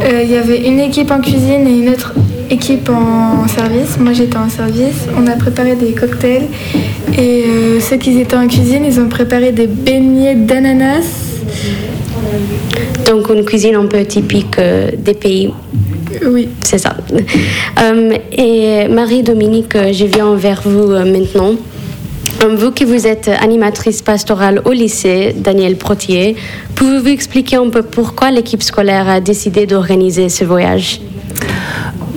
Il 0.00 0.30
y 0.30 0.36
avait 0.36 0.66
une 0.66 0.80
équipe 0.80 1.10
en 1.10 1.20
cuisine 1.20 1.66
et 1.66 1.78
une 1.78 1.90
autre 1.90 2.14
équipe 2.48 2.88
en 2.88 3.46
service. 3.48 3.98
Moi, 3.98 4.14
j'étais 4.14 4.38
en 4.38 4.48
service. 4.48 5.06
On 5.18 5.26
a 5.26 5.32
préparé 5.32 5.74
des 5.74 5.92
cocktails 5.92 6.48
et 7.18 7.44
ceux 7.80 7.96
qui 7.96 8.18
étaient 8.18 8.36
en 8.36 8.48
cuisine, 8.48 8.84
ils 8.86 8.98
ont 8.98 9.08
préparé 9.08 9.52
des 9.52 9.66
beignets 9.66 10.36
d'ananas. 10.36 11.31
Donc 13.06 13.28
une 13.28 13.44
cuisine 13.44 13.74
un 13.76 13.86
peu 13.86 14.04
typique 14.04 14.58
euh, 14.58 14.90
des 14.96 15.14
pays. 15.14 15.50
Oui. 16.24 16.48
C'est 16.62 16.78
ça. 16.78 16.96
Euh, 17.80 18.16
et 18.30 18.88
Marie-Dominique, 18.88 19.74
euh, 19.76 19.92
je 19.92 20.04
viens 20.04 20.34
vers 20.34 20.62
vous 20.64 20.88
maintenant. 20.88 21.54
Vous 22.56 22.72
qui 22.72 22.84
vous 22.84 23.06
êtes 23.06 23.28
animatrice 23.28 24.02
pastorale 24.02 24.62
au 24.64 24.72
lycée 24.72 25.34
Daniel 25.36 25.76
Protier, 25.76 26.34
pouvez-vous 26.74 27.08
expliquer 27.08 27.56
un 27.56 27.70
peu 27.70 27.82
pourquoi 27.82 28.30
l'équipe 28.30 28.62
scolaire 28.62 29.08
a 29.08 29.20
décidé 29.20 29.64
d'organiser 29.66 30.28
ce 30.28 30.44
voyage? 30.44 31.00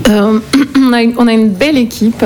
Euh, 0.10 0.40
on, 1.18 1.28
a, 1.28 1.34
une 1.34 1.50
belle 1.50 1.78
équipe 1.78 2.26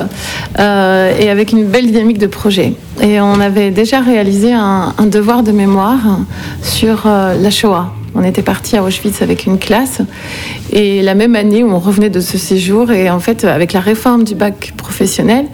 euh, 0.60 1.18
et 1.18 1.30
avec 1.30 1.52
une 1.52 1.66
belle 1.66 1.88
dynamique 1.88 2.18
de 2.18 2.28
projet. 2.28 2.74
Et 3.02 3.22
on 3.22 3.40
avait 3.40 3.72
déjà 3.72 4.02
réalisé 4.02 4.54
un, 4.54 4.94
devoir 5.06 5.44
de 5.44 5.52
mémoire 5.52 6.20
sur 6.62 7.04
euh, 7.06 7.36
la 7.40 7.50
Shoah. 7.50 7.94
On 8.16 8.24
était 8.24 8.42
parti 8.42 8.76
à 8.76 8.84
Auschwitz 8.84 9.22
avec 9.22 9.46
une 9.46 9.60
classe 9.60 10.02
et 10.74 11.04
la 11.04 11.14
même 11.14 11.36
année 11.36 11.64
où 11.64 11.72
on 11.72 11.78
revenait 11.78 12.10
de 12.10 12.20
ce 12.20 12.40
séjour 12.40 12.92
et 12.92 13.08
en 13.10 13.20
fait 13.20 13.46
avec 13.46 13.72
la 13.72 13.80
réforme 13.80 14.24
du 14.24 14.34
bac 14.34 14.74
professionnel, 14.76 15.46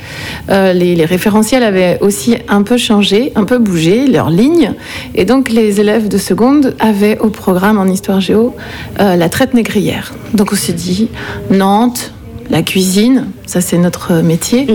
les, 0.48 1.04
référentiels 1.04 1.64
avaient 1.64 1.98
aussi 2.00 2.38
un 2.48 2.64
peu 2.64 2.78
changé, 2.78 3.34
un 3.36 3.44
peu 3.44 3.58
bougé 3.58 4.08
leur 4.08 4.30
ligne 4.30 4.72
et 5.16 5.26
donc 5.26 5.50
les 5.50 5.82
élèves 5.82 6.08
de 6.08 6.18
seconde 6.18 6.76
avaient 6.80 7.20
au 7.20 7.28
programme 7.28 7.78
en 7.78 7.88
histoire 7.88 8.22
géo 8.22 8.56
la 8.98 9.28
traite 9.28 9.54
négrière. 9.54 10.14
Donc 10.34 10.54
on 10.54 10.56
s'est 10.56 10.74
dit 10.74 11.10
Nantes, 11.52 12.14
la 12.50 12.64
cuisine, 12.64 13.26
ça 13.46 13.62
c'est 13.62 13.78
notre 13.78 14.22
métier. 14.22 14.68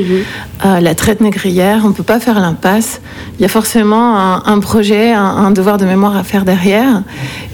Euh, 0.64 0.80
la 0.80 0.94
traite 0.94 1.20
négrière, 1.20 1.82
on 1.84 1.88
ne 1.88 1.94
peut 1.94 2.02
pas 2.02 2.20
faire 2.20 2.38
l'impasse. 2.40 3.00
Il 3.38 3.42
y 3.42 3.44
a 3.44 3.48
forcément 3.48 4.16
un, 4.18 4.42
un 4.46 4.58
projet, 4.60 5.12
un, 5.12 5.24
un 5.24 5.50
devoir 5.50 5.78
de 5.78 5.84
mémoire 5.84 6.16
à 6.16 6.24
faire 6.24 6.44
derrière. 6.44 7.02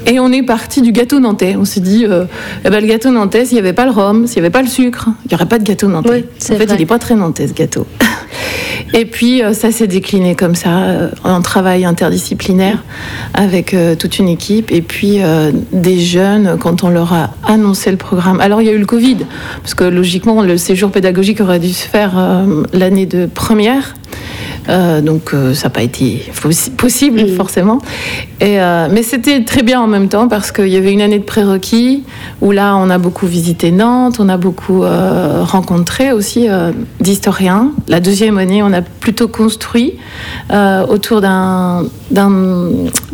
Et 0.07 0.21
on 0.21 0.31
est 0.31 0.43
parti 0.43 0.83
du 0.83 0.93
gâteau 0.93 1.19
nantais. 1.19 1.57
On 1.57 1.65
s'est 1.65 1.81
dit, 1.81 2.05
euh, 2.05 2.25
eh 2.65 2.71
ben, 2.71 2.81
le 2.81 2.87
gâteau 2.87 3.11
nantais, 3.11 3.45
s'il 3.45 3.55
n'y 3.55 3.61
avait 3.61 3.73
pas 3.73 3.87
le 3.87 3.93
rhum, 3.93 4.27
s'il 4.27 4.37
n'y 4.37 4.47
avait 4.47 4.53
pas 4.53 4.63
le 4.63 4.69
sucre, 4.69 5.09
il 5.25 5.29
n'y 5.29 5.35
aurait 5.35 5.49
pas 5.49 5.59
de 5.59 5.65
gâteau 5.65 5.89
nantais. 5.89 6.25
en 6.29 6.39
fait, 6.39 6.55
vrai. 6.55 6.67
il 6.71 6.79
n'est 6.79 6.87
pas 6.87 6.99
très 6.99 7.15
nantais 7.15 7.49
ce 7.49 7.53
gâteau. 7.53 7.87
Et 8.95 9.05
puis 9.05 9.43
euh, 9.43 9.53
ça 9.53 9.73
s'est 9.73 9.89
décliné 9.89 10.37
comme 10.37 10.55
ça, 10.55 11.11
en 11.25 11.43
travail 11.43 11.85
interdisciplinaire 11.85 12.85
avec 13.35 13.75
toute 13.99 14.19
une 14.19 14.29
équipe 14.29 14.71
et 14.71 14.81
puis 14.81 15.21
des 15.73 15.99
jeunes 15.99 16.57
quand 16.59 16.85
on 16.85 16.89
leur 16.89 17.13
a 17.13 17.31
annoncé 17.45 17.91
le 17.91 17.97
programme. 17.97 18.41
Alors 18.41 18.63
il 18.63 18.67
y 18.67 18.71
a 18.71 18.73
eu 18.73 18.79
le 18.79 18.87
Covid, 18.87 19.19
parce 19.61 19.75
que 19.75 19.85
logiquement 19.85 20.43
le 20.43 20.57
séjour 20.57 20.91
pédagogique 20.91 21.06
aurait 21.43 21.59
dû 21.59 21.73
se 21.73 21.87
faire 21.87 22.19
euh, 22.19 22.63
l'année 22.73 23.07
de 23.07 23.27
première. 23.27 23.95
Euh, 24.69 25.01
donc 25.01 25.33
euh, 25.33 25.55
ça 25.55 25.65
n'a 25.65 25.71
pas 25.71 25.83
été 25.83 26.31
possi- 26.35 26.71
possible 26.71 27.27
forcément. 27.29 27.79
Et, 28.41 28.61
euh, 28.61 28.89
mais 28.91 29.03
c'était 29.03 29.45
très 29.45 29.63
bien 29.63 29.81
en 29.81 29.87
même 29.87 30.09
temps 30.09 30.29
parce 30.29 30.53
qu'il 30.53 30.69
y 30.69 30.77
avait 30.77 30.93
une 30.93 31.01
année 31.01 31.19
de 31.19 31.25
prérequis 31.25 32.05
où 32.41 32.53
là 32.53 32.77
on 32.77 32.91
a 32.91 32.99
beaucoup 32.99 33.27
visité 33.27 33.71
Nantes, 33.71 34.17
on 34.19 34.29
a 34.29 34.37
beaucoup 34.37 34.83
rencontré 34.83 36.13
aussi 36.13 36.49
d'historiens. 37.01 37.73
La 37.89 38.01
deuxième 38.01 38.39
année 38.39 38.63
on 38.63 38.73
a 38.73 38.83
plutôt 38.83 39.29
construit 39.29 39.95
autour 40.89 41.21
d'un 41.21 41.85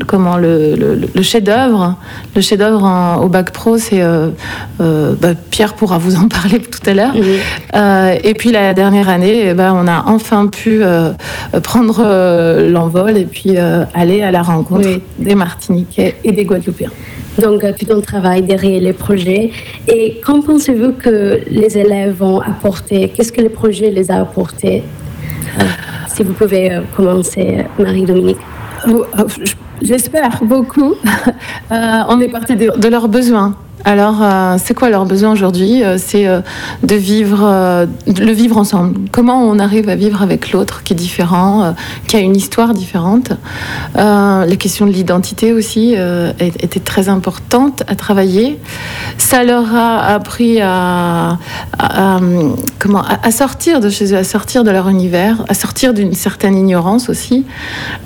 comment 0.06 0.36
le, 0.36 1.08
chef-d'œuvre. 1.22 1.96
Le 2.34 2.40
chef-d'œuvre 2.40 3.20
au 3.22 3.28
bac 3.28 3.52
pro 3.52 3.78
c'est 3.78 4.02
bah, 4.78 5.34
Pierre 5.50 5.74
pourra 5.74 5.98
vous 5.98 6.16
en 6.16 6.28
parler 6.42 6.60
tout 6.60 6.80
à 6.90 6.94
l'heure. 6.94 7.14
Euh, 7.74 8.16
et 8.22 8.34
puis 8.34 8.50
la 8.50 8.74
dernière 8.74 9.08
année, 9.08 9.48
eh 9.48 9.54
ben, 9.54 9.72
on 9.74 9.86
a 9.86 10.04
enfin 10.06 10.46
pu 10.46 10.82
prendre 11.62 12.00
euh, 12.04 12.70
l'envol 12.70 13.16
et 13.16 13.24
puis 13.24 13.56
euh, 13.56 13.84
aller 13.94 14.22
à 14.22 14.30
la 14.30 14.42
rencontre 14.42 14.88
des 15.18 15.34
Martiniquais 15.34 16.16
et 16.24 16.32
des 16.32 16.44
Guadeloupéens. 16.44 16.90
Donc, 17.40 17.64
euh, 17.64 17.72
tout 17.78 17.90
un 17.92 18.00
travail 18.00 18.42
derrière 18.42 18.80
les 18.80 18.92
projets. 18.92 19.50
Et 19.88 20.20
qu'en 20.24 20.42
pensez-vous 20.42 20.92
que 20.92 21.40
les 21.50 21.78
élèves 21.78 22.16
vont 22.18 22.40
apporter 22.40 23.08
Qu'est-ce 23.08 23.32
que 23.32 23.40
le 23.40 23.48
projet 23.48 23.90
les 23.90 24.10
a 24.10 24.20
apporté? 24.20 24.82
Euh, 25.58 25.62
Si 26.08 26.22
vous 26.22 26.34
pouvez 26.34 26.70
euh, 26.72 26.80
commencer, 26.94 27.58
euh, 27.58 27.82
Marie-Dominique. 27.82 28.38
J'espère 29.80 30.42
beaucoup. 30.44 30.94
Euh, 31.70 32.02
on 32.10 32.20
est 32.20 32.28
parti 32.28 32.54
de, 32.54 32.70
de 32.78 32.88
leurs 32.88 33.08
besoins. 33.08 33.56
Alors, 33.84 34.22
euh, 34.22 34.56
c'est 34.62 34.74
quoi 34.74 34.90
leurs 34.90 35.06
besoins 35.06 35.32
aujourd'hui 35.32 35.82
Euh, 35.82 35.96
C'est 35.98 36.26
euh, 36.26 36.40
de 36.82 36.94
vivre, 36.94 37.86
de 38.06 38.24
le 38.24 38.32
vivre 38.32 38.56
ensemble. 38.56 38.98
Comment 39.10 39.42
on 39.42 39.58
arrive 39.58 39.88
à 39.88 39.96
vivre 39.96 40.22
avec 40.22 40.52
l'autre 40.52 40.82
qui 40.82 40.92
est 40.92 40.96
différent, 40.96 41.74
qui 42.06 42.16
a 42.16 42.20
une 42.20 42.36
histoire 42.36 42.74
différente. 42.74 43.32
La 43.94 44.56
question 44.58 44.86
de 44.86 44.90
l'identité 44.90 45.52
aussi 45.52 45.94
était 46.38 46.80
très 46.80 47.08
importante 47.08 47.82
à 47.88 47.94
travailler. 47.94 48.58
Ça 49.18 49.44
leur 49.44 49.74
a 49.74 50.06
appris 50.14 50.60
à, 50.60 51.38
comment, 52.78 53.02
à, 53.02 53.30
sortir 53.30 53.80
de 53.80 53.90
chez 53.90 54.12
eux, 54.12 54.18
à 54.18 54.24
sortir 54.24 54.64
de 54.64 54.70
leur 54.70 54.88
univers, 54.88 55.44
à 55.48 55.54
sortir 55.54 55.94
d'une 55.94 56.14
certaine 56.14 56.56
ignorance 56.56 57.08
aussi. 57.08 57.44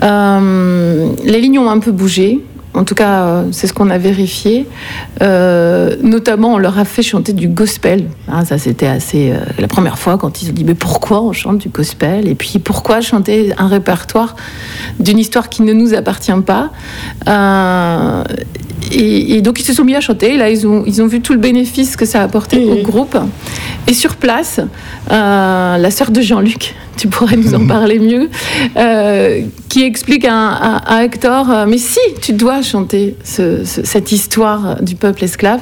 Les 0.02 1.40
lignes 1.40 1.58
ont 1.58 1.70
un 1.70 1.78
peu 1.78 1.92
bougé. 1.92 2.42
En 2.76 2.84
tout 2.84 2.94
cas, 2.94 3.22
euh, 3.22 3.44
c'est 3.52 3.66
ce 3.66 3.72
qu'on 3.72 3.88
a 3.88 3.96
vérifié. 3.96 4.66
Euh, 5.22 5.96
notamment, 6.02 6.54
on 6.54 6.58
leur 6.58 6.78
a 6.78 6.84
fait 6.84 7.02
chanter 7.02 7.32
du 7.32 7.48
gospel. 7.48 8.04
Ah, 8.28 8.44
ça, 8.44 8.58
c'était 8.58 8.86
assez 8.86 9.32
euh, 9.32 9.38
la 9.58 9.66
première 9.66 9.98
fois 9.98 10.18
quand 10.18 10.42
ils 10.42 10.50
ont 10.50 10.52
dit 10.52 10.64
mais 10.64 10.74
pourquoi 10.74 11.22
on 11.22 11.32
chante 11.32 11.58
du 11.58 11.70
gospel? 11.70 12.28
Et 12.28 12.34
puis 12.34 12.58
pourquoi 12.58 13.00
chanter 13.00 13.54
un 13.56 13.66
répertoire 13.66 14.36
d'une 15.00 15.18
histoire 15.18 15.48
qui 15.48 15.62
ne 15.62 15.72
nous 15.72 15.94
appartient 15.94 16.30
pas? 16.44 16.70
Et, 18.92 19.36
et 19.36 19.42
donc 19.42 19.60
ils 19.60 19.64
se 19.64 19.72
sont 19.72 19.84
mis 19.84 19.94
à 19.94 20.00
chanter. 20.00 20.36
Là, 20.36 20.50
ils 20.50 20.66
ont, 20.66 20.84
ils 20.86 21.02
ont 21.02 21.06
vu 21.06 21.20
tout 21.20 21.32
le 21.32 21.38
bénéfice 21.38 21.96
que 21.96 22.04
ça 22.04 22.20
a 22.20 22.24
apporté 22.24 22.58
au 22.64 22.82
groupe. 22.82 23.16
Et 23.88 23.94
sur 23.94 24.16
place, 24.16 24.60
euh, 25.10 25.76
la 25.76 25.90
sœur 25.90 26.10
de 26.10 26.20
Jean-Luc, 26.20 26.74
tu 26.96 27.08
pourrais 27.08 27.36
nous 27.36 27.54
en 27.54 27.66
parler 27.66 27.98
mieux, 27.98 28.28
euh, 28.76 29.42
qui 29.68 29.82
explique 29.84 30.24
à, 30.24 30.48
à- 30.50 30.96
à 30.96 31.04
Hector, 31.04 31.50
euh, 31.50 31.66
mais 31.68 31.78
si, 31.78 32.00
tu 32.20 32.32
dois 32.32 32.62
chanter 32.62 33.16
ce- 33.24 33.64
ce- 33.64 33.84
cette 33.84 34.12
histoire 34.12 34.82
du 34.82 34.94
peuple 34.94 35.24
esclave, 35.24 35.60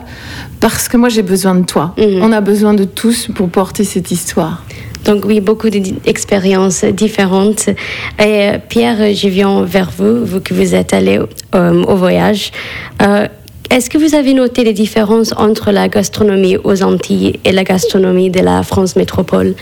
parce 0.60 0.88
que 0.88 0.96
moi 0.96 1.08
j'ai 1.08 1.22
besoin 1.22 1.54
de 1.54 1.64
toi. 1.64 1.94
On 2.22 2.32
a 2.32 2.40
besoin 2.40 2.74
de 2.74 2.84
tous 2.84 3.28
pour 3.34 3.48
porter 3.48 3.84
cette 3.84 4.10
histoire. 4.10 4.62
Donc 5.04 5.24
oui, 5.26 5.40
beaucoup 5.40 5.70
d'expériences 5.70 6.84
différentes. 6.84 7.68
Et 7.68 7.74
euh, 8.18 8.58
Pierre, 8.68 9.14
je 9.14 9.28
viens 9.28 9.62
vers 9.62 9.90
vous, 9.90 10.24
vous 10.24 10.40
que 10.40 10.54
vous 10.54 10.74
êtes 10.74 10.92
allé 10.92 11.20
euh, 11.54 11.82
au 11.84 11.96
voyage. 11.96 12.52
Euh, 13.02 13.28
Est-ce 13.70 13.90
que 13.90 13.98
vous 13.98 14.14
avez 14.14 14.32
noté 14.32 14.64
les 14.64 14.72
différences 14.72 15.34
entre 15.36 15.72
la 15.72 15.88
gastronomie 15.88 16.56
aux 16.56 16.82
Antilles 16.82 17.38
et 17.44 17.52
la 17.52 17.64
gastronomie 17.64 18.30
de 18.30 18.40
la 18.40 18.62
France 18.62 18.96
métropole? 18.96 19.54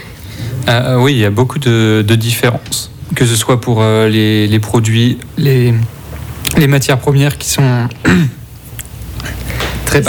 Oui, 0.99 1.14
il 1.14 1.18
y 1.18 1.24
a 1.24 1.30
beaucoup 1.30 1.59
de, 1.59 2.03
différences, 2.14 2.93
que 3.16 3.26
ce 3.26 3.34
soit 3.34 3.61
pour 3.61 3.82
les, 3.82 4.59
produits, 4.61 5.18
les, 5.36 5.74
matières 6.68 6.99
premières 6.99 7.36
qui 7.36 7.49
sont 7.49 7.88
très, 9.86 10.03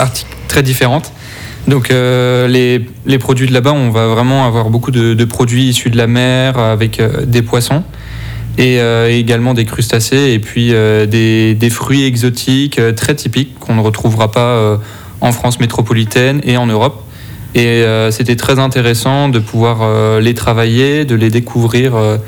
très 0.46 0.62
différentes. 0.62 1.10
Donc 1.66 1.90
euh, 1.90 2.46
les, 2.46 2.84
les 3.06 3.18
produits 3.18 3.46
de 3.46 3.52
là-bas, 3.52 3.72
on 3.72 3.90
va 3.90 4.08
vraiment 4.08 4.46
avoir 4.46 4.68
beaucoup 4.70 4.90
de, 4.90 5.14
de 5.14 5.24
produits 5.24 5.64
issus 5.64 5.90
de 5.90 5.96
la 5.96 6.06
mer 6.06 6.58
avec 6.58 7.00
euh, 7.00 7.24
des 7.24 7.42
poissons 7.42 7.82
et 8.58 8.80
euh, 8.80 9.10
également 9.10 9.54
des 9.54 9.64
crustacés 9.64 10.32
et 10.32 10.38
puis 10.38 10.74
euh, 10.74 11.06
des, 11.06 11.54
des 11.54 11.70
fruits 11.70 12.04
exotiques 12.04 12.78
euh, 12.78 12.92
très 12.92 13.14
typiques 13.14 13.58
qu'on 13.58 13.74
ne 13.74 13.80
retrouvera 13.80 14.30
pas 14.30 14.40
euh, 14.40 14.76
en 15.20 15.32
France 15.32 15.58
métropolitaine 15.58 16.40
et 16.44 16.56
en 16.56 16.66
Europe. 16.66 17.02
Et 17.54 17.66
euh, 17.66 18.10
c'était 18.10 18.36
très 18.36 18.58
intéressant 18.58 19.28
de 19.28 19.38
pouvoir 19.38 19.78
euh, 19.82 20.20
les 20.20 20.34
travailler, 20.34 21.04
de 21.04 21.14
les 21.14 21.30
découvrir 21.30 21.94
euh, 21.94 22.18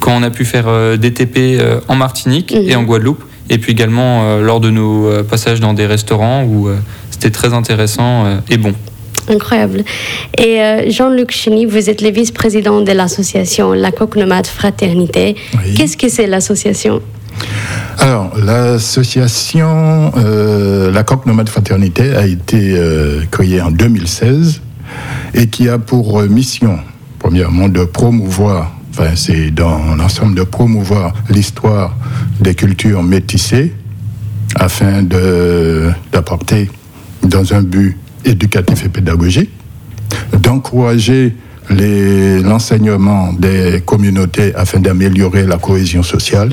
quand 0.00 0.12
on 0.16 0.22
a 0.22 0.30
pu 0.30 0.44
faire 0.44 0.64
euh, 0.68 0.96
des 0.96 1.12
TP 1.12 1.58
euh, 1.60 1.80
en 1.88 1.96
Martinique 1.96 2.52
et 2.52 2.74
en 2.74 2.84
Guadeloupe. 2.84 3.24
Et 3.50 3.58
puis 3.58 3.72
également 3.72 4.22
euh, 4.22 4.40
lors 4.40 4.60
de 4.60 4.70
nos 4.70 5.06
euh, 5.06 5.22
passages 5.24 5.60
dans 5.60 5.74
des 5.74 5.86
restaurants 5.86 6.44
où 6.44 6.68
euh, 6.68 6.78
c'était 7.22 7.30
très 7.32 7.54
intéressant 7.54 8.24
euh, 8.26 8.38
et 8.50 8.56
bon. 8.56 8.74
Incroyable. 9.28 9.84
Et 10.36 10.60
euh, 10.60 10.90
Jean-Luc 10.90 11.30
Chény, 11.30 11.64
vous 11.66 11.88
êtes 11.88 12.02
le 12.02 12.10
vice-président 12.10 12.80
de 12.80 12.90
l'association 12.90 13.72
La 13.72 13.92
Coque 13.92 14.16
Nomade 14.16 14.48
Fraternité. 14.48 15.36
Qu'est-ce 15.76 15.96
que 15.96 16.08
c'est 16.08 16.26
l'association? 16.26 17.00
Alors, 17.98 18.32
l'association 18.44 20.10
euh, 20.16 20.90
La 20.90 21.04
Coque 21.04 21.26
Nomade 21.26 21.48
Fraternité 21.48 22.12
a 22.16 22.26
été 22.26 22.74
euh, 22.76 23.20
créée 23.30 23.60
en 23.60 23.70
2016 23.70 24.60
et 25.34 25.46
qui 25.46 25.68
a 25.68 25.78
pour 25.78 26.20
mission, 26.22 26.80
premièrement, 27.20 27.68
de 27.68 27.84
promouvoir, 27.84 28.72
enfin, 28.90 29.10
c'est 29.14 29.52
dans 29.52 29.94
l'ensemble 29.94 30.34
de 30.34 30.42
promouvoir 30.42 31.12
l'histoire 31.30 31.94
des 32.40 32.54
cultures 32.56 33.04
métissées 33.04 33.72
afin 34.56 35.02
de- 35.02 35.90
d'apporter, 36.12 36.68
dans 37.22 37.52
un 37.54 37.62
but 37.62 37.96
éducatif 38.24 38.84
et 38.84 38.88
pédagogique, 38.88 39.50
d'encourager 40.40 41.34
l'enseignement 41.70 43.32
des 43.32 43.82
communautés 43.84 44.54
afin 44.54 44.80
d'améliorer 44.80 45.46
la 45.46 45.56
cohésion 45.58 46.02
sociale, 46.02 46.50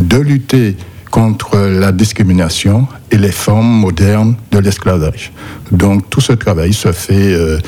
de 0.00 0.16
lutter 0.18 0.76
contre 1.10 1.58
la 1.58 1.92
discrimination 1.92 2.86
et 3.10 3.18
les 3.18 3.32
formes 3.32 3.66
modernes 3.68 4.34
de 4.50 4.58
l'esclavage. 4.58 5.30
Donc 5.70 6.08
tout 6.08 6.20
ce 6.22 6.32
travail 6.32 6.72
se 6.72 6.90
fait 6.92 7.34
euh, 7.34 7.58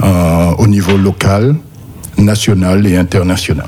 en- 0.00 0.54
au 0.58 0.66
niveau 0.68 0.96
local, 0.96 1.56
national 2.16 2.86
et 2.86 2.96
international. 2.96 3.66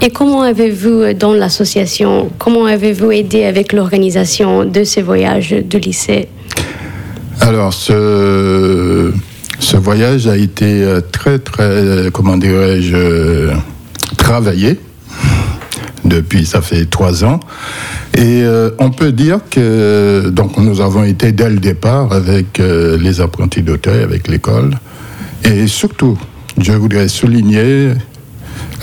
Et 0.00 0.10
comment 0.10 0.42
avez-vous, 0.42 0.88
euh, 1.02 1.14
dans 1.14 1.32
l'association, 1.32 2.30
comment 2.38 2.66
avez-vous 2.66 3.10
aidé 3.10 3.44
avec 3.44 3.72
l'organisation 3.72 4.64
de 4.64 4.84
ces 4.84 5.02
voyages 5.02 5.50
de 5.50 5.78
lycée 5.78 6.28
Alors, 7.40 7.72
ce, 7.72 9.12
voyage 9.76 10.26
a 10.26 10.36
été 10.36 10.82
euh, 10.82 11.00
très, 11.00 11.38
très, 11.38 11.62
euh, 11.62 12.10
comment 12.10 12.36
dirais-je, 12.36 12.94
euh, 12.94 13.54
travaillé 14.16 14.78
depuis, 16.04 16.46
ça 16.46 16.60
fait 16.60 16.86
trois 16.86 17.24
ans. 17.24 17.40
Et 18.16 18.42
on 18.78 18.90
peut 18.90 19.12
dire 19.12 19.40
que 19.50 20.30
donc 20.30 20.56
nous 20.56 20.80
avons 20.80 21.04
été 21.04 21.30
dès 21.32 21.50
le 21.50 21.58
départ 21.58 22.12
avec 22.12 22.58
les 22.58 23.20
apprentis 23.20 23.62
d'Auteuil, 23.62 24.02
avec 24.02 24.26
l'école. 24.26 24.70
Et 25.44 25.66
surtout, 25.66 26.18
je 26.58 26.72
voudrais 26.72 27.08
souligner 27.08 27.92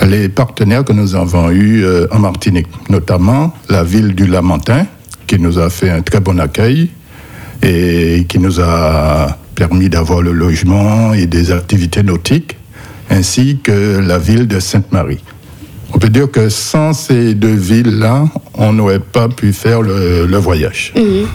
les 0.06 0.28
partenaires 0.28 0.84
que 0.84 0.92
nous 0.92 1.16
avons 1.16 1.50
eus 1.50 1.84
en 2.12 2.18
Martinique, 2.20 2.68
notamment 2.88 3.52
la 3.68 3.82
ville 3.82 4.14
du 4.14 4.26
Lamentin, 4.26 4.86
qui 5.26 5.38
nous 5.38 5.58
a 5.58 5.68
fait 5.68 5.90
un 5.90 6.02
très 6.02 6.20
bon 6.20 6.38
accueil 6.38 6.90
et 7.62 8.24
qui 8.28 8.38
nous 8.38 8.60
a 8.60 9.38
permis 9.54 9.88
d'avoir 9.88 10.22
le 10.22 10.32
logement 10.32 11.14
et 11.14 11.26
des 11.26 11.50
activités 11.52 12.02
nautiques, 12.02 12.56
ainsi 13.10 13.58
que 13.62 13.98
la 13.98 14.18
ville 14.18 14.46
de 14.46 14.60
Sainte-Marie. 14.60 15.22
On 15.94 15.98
peut 15.98 16.08
dire 16.08 16.30
que 16.30 16.48
sans 16.48 16.92
ces 16.92 17.34
deux 17.34 17.54
villes-là, 17.54 18.24
on 18.54 18.72
n'aurait 18.72 18.98
pas 18.98 19.28
pu 19.28 19.52
faire 19.52 19.82
le, 19.82 20.26
le 20.26 20.36
voyage. 20.36 20.92
Mhm. 20.96 21.26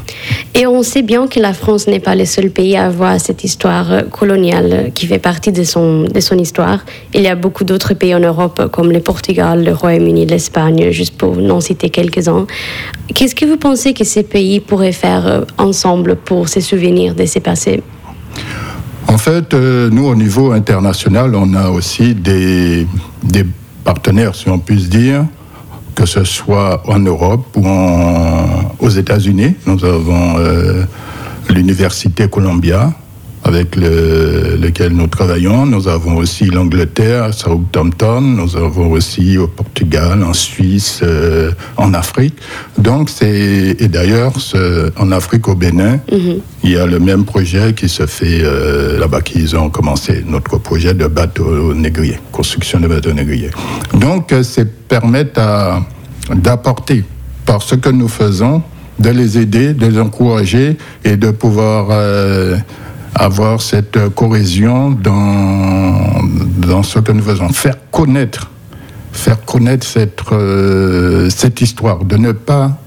Et 0.53 0.67
on 0.67 0.83
sait 0.83 1.01
bien 1.01 1.27
que 1.27 1.39
la 1.39 1.53
France 1.53 1.87
n'est 1.87 2.01
pas 2.01 2.15
le 2.15 2.25
seul 2.25 2.49
pays 2.49 2.75
à 2.75 2.85
avoir 2.87 3.19
cette 3.19 3.43
histoire 3.43 4.09
coloniale 4.11 4.91
qui 4.93 5.07
fait 5.07 5.19
partie 5.19 5.51
de 5.51 5.63
son, 5.63 6.03
de 6.03 6.19
son 6.19 6.37
histoire. 6.37 6.79
Il 7.13 7.21
y 7.21 7.27
a 7.27 7.35
beaucoup 7.35 7.63
d'autres 7.63 7.93
pays 7.93 8.13
en 8.13 8.19
Europe 8.19 8.69
comme 8.71 8.91
le 8.91 8.99
Portugal, 8.99 9.63
le 9.63 9.73
Royaume-Uni, 9.73 10.25
l'Espagne, 10.25 10.91
juste 10.91 11.15
pour 11.17 11.37
n'en 11.37 11.61
citer 11.61 11.89
quelques-uns. 11.89 12.45
Qu'est-ce 13.15 13.35
que 13.35 13.45
vous 13.45 13.57
pensez 13.57 13.93
que 13.93 14.03
ces 14.03 14.23
pays 14.23 14.59
pourraient 14.59 14.91
faire 14.91 15.27
euh, 15.27 15.41
ensemble 15.57 16.15
pour 16.17 16.49
se 16.49 16.59
souvenir 16.59 17.15
de 17.15 17.25
ces 17.25 17.39
passés? 17.39 17.81
En 19.07 19.17
fait, 19.17 19.53
euh, 19.53 19.89
nous, 19.89 20.05
au 20.05 20.15
niveau 20.15 20.51
international, 20.51 21.35
on 21.35 21.53
a 21.53 21.69
aussi 21.69 22.13
des, 22.15 22.85
des 23.23 23.45
partenaires, 23.83 24.35
si 24.35 24.49
on 24.49 24.59
puisse 24.59 24.89
dire, 24.89 25.25
que 25.95 26.05
ce 26.05 26.23
soit 26.23 26.81
en 26.89 26.99
Europe 26.99 27.45
ou 27.55 27.67
aux 28.79 28.89
États-Unis. 28.89 29.55
Nous 29.65 29.83
avons 29.85 30.37
euh, 30.37 30.83
l'Université 31.49 32.27
Columbia, 32.27 32.93
avec 33.43 33.75
le- 33.75 34.57
lequel 34.61 34.91
nous 34.93 35.07
travaillons. 35.07 35.65
Nous 35.65 35.87
avons 35.87 36.17
aussi 36.17 36.45
l'Angleterre, 36.45 37.33
Southampton. 37.33 38.21
Nous 38.21 38.55
avons 38.55 38.91
aussi 38.91 39.37
au 39.37 39.47
Portugal, 39.47 40.23
en 40.23 40.33
Suisse, 40.33 40.99
euh, 41.03 41.51
en 41.77 41.93
Afrique. 41.93 42.35
Donc, 42.77 43.09
c'est 43.09 43.75
et 43.79 43.87
d'ailleurs 43.87 44.33
en 44.97 45.11
Afrique, 45.11 45.47
au 45.47 45.55
Bénin, 45.55 45.99
il 46.63 46.69
y 46.71 46.77
a 46.77 46.85
le 46.85 46.99
même 46.99 47.25
projet 47.25 47.73
qui 47.73 47.89
se 47.89 48.05
fait 48.05 48.41
euh, 48.43 48.99
là-bas, 48.99 49.21
qu'ils 49.21 49.55
ont 49.55 49.69
commencé, 49.69 50.23
notre 50.27 50.57
projet 50.59 50.93
de 50.93 51.07
bateau 51.07 51.73
négrier, 51.73 52.19
construction 52.31 52.79
de 52.79 52.87
bateaux 52.87 53.13
négriers. 53.13 53.51
Donc, 53.93 54.31
euh, 54.33 54.43
c'est 54.43 54.69
permettre 54.87 55.41
d'apporter, 56.33 57.03
par 57.45 57.61
ce 57.61 57.75
que 57.75 57.89
nous 57.89 58.07
faisons, 58.07 58.61
de 58.99 59.09
les 59.09 59.37
aider, 59.39 59.73
de 59.73 59.87
les 59.87 59.99
encourager 59.99 60.77
et 61.03 61.17
de 61.17 61.31
pouvoir 61.31 61.87
euh, 61.89 62.55
avoir 63.15 63.61
cette 63.61 63.97
euh, 63.97 64.09
cohésion 64.09 64.91
dans, 64.91 66.23
dans 66.67 66.83
ce 66.83 66.99
que 66.99 67.11
nous 67.11 67.23
faisons. 67.23 67.49
Faire 67.49 67.75
connaître, 67.91 68.49
faire 69.11 69.43
connaître 69.43 69.85
cette, 69.85 70.21
euh, 70.31 71.29
cette 71.29 71.61
histoire, 71.61 72.03
de 72.03 72.17
ne 72.17 72.31
pas 72.31 72.77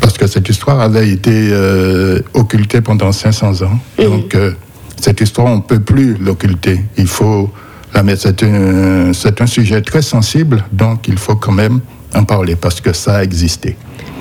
parce 0.00 0.18
que 0.18 0.26
cette 0.26 0.48
histoire 0.48 0.80
avait 0.80 1.08
été 1.08 1.48
euh, 1.50 2.20
occultée 2.34 2.80
pendant 2.80 3.12
500 3.12 3.62
ans. 3.62 3.78
Donc, 3.98 4.34
euh, 4.34 4.52
cette 5.00 5.20
histoire, 5.20 5.48
on 5.48 5.56
ne 5.56 5.62
peut 5.62 5.80
plus 5.80 6.14
l'occulter. 6.14 6.84
Il 6.96 7.06
faut 7.06 7.50
la 7.92 8.02
mettre. 8.02 8.22
C'est 8.22 8.42
un, 8.44 9.12
c'est 9.12 9.40
un 9.40 9.46
sujet 9.46 9.82
très 9.82 10.02
sensible, 10.02 10.64
donc 10.72 11.08
il 11.08 11.18
faut 11.18 11.36
quand 11.36 11.52
même 11.52 11.80
en 12.14 12.24
parler 12.24 12.56
parce 12.56 12.80
que 12.80 12.92
ça 12.92 13.16
a 13.16 13.22
existé. 13.24 13.76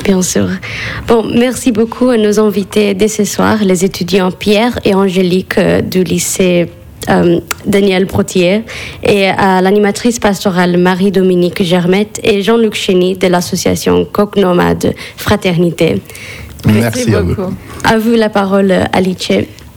Bien 0.05 0.21
sûr. 0.21 0.47
Bon, 1.07 1.23
merci 1.23 1.71
beaucoup 1.71 2.09
à 2.09 2.17
nos 2.17 2.39
invités 2.39 2.93
dès 2.93 3.07
ce 3.07 3.23
soir, 3.23 3.63
les 3.63 3.83
étudiants 3.83 4.31
Pierre 4.31 4.79
et 4.85 4.93
Angélique 4.93 5.57
euh, 5.57 5.81
du 5.81 6.03
lycée 6.03 6.69
euh, 7.09 7.39
Daniel 7.65 8.05
Protier 8.05 8.61
et 9.01 9.27
à 9.27 9.61
l'animatrice 9.61 10.19
pastorale 10.19 10.77
Marie-Dominique 10.77 11.63
Germette 11.63 12.19
et 12.23 12.43
Jean-Luc 12.43 12.75
Chény 12.75 13.17
de 13.17 13.27
l'association 13.27 14.05
Coq 14.05 14.37
Nomade 14.37 14.93
Fraternité. 15.17 16.01
Merci, 16.67 17.13
à 17.13 17.21
vous. 17.21 17.35
À 17.83 17.97
vous 17.97 18.13
la 18.13 18.29
parole, 18.29 18.71
Alice. 18.93 19.31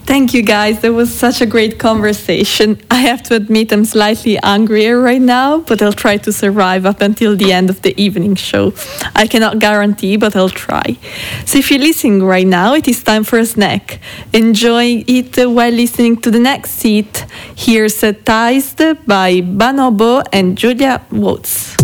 Thank 0.09 0.33
you 0.33 0.41
guys. 0.41 0.79
That 0.81 0.93
was 0.93 1.13
such 1.13 1.39
a 1.39 1.45
great 1.45 1.77
conversation. 1.77 2.81
I 2.89 2.95
have 2.95 3.21
to 3.29 3.35
admit 3.35 3.71
I'm 3.71 3.85
slightly 3.85 4.39
angrier 4.39 4.99
right 4.99 5.21
now, 5.21 5.59
but 5.59 5.83
I'll 5.83 5.93
try 5.93 6.17
to 6.17 6.31
survive 6.33 6.87
up 6.87 6.99
until 7.01 7.35
the 7.35 7.53
end 7.53 7.69
of 7.69 7.83
the 7.83 7.93
evening 7.95 8.33
show. 8.33 8.73
I 9.15 9.27
cannot 9.27 9.59
guarantee, 9.59 10.17
but 10.17 10.35
I'll 10.35 10.49
try. 10.49 10.97
So 11.45 11.59
if 11.59 11.69
you're 11.69 11.79
listening 11.79 12.23
right 12.23 12.47
now, 12.47 12.73
it 12.73 12.87
is 12.87 13.03
time 13.03 13.23
for 13.23 13.37
a 13.37 13.45
snack. 13.45 13.99
Enjoy 14.33 15.03
it 15.05 15.37
while 15.47 15.71
listening 15.71 16.17
to 16.21 16.31
the 16.31 16.39
next 16.39 16.71
seat. 16.71 17.25
Here's 17.55 18.01
Tized 18.01 19.05
by 19.05 19.41
Banobo 19.41 20.23
and 20.33 20.57
Julia 20.57 21.05
Watts. 21.11 21.78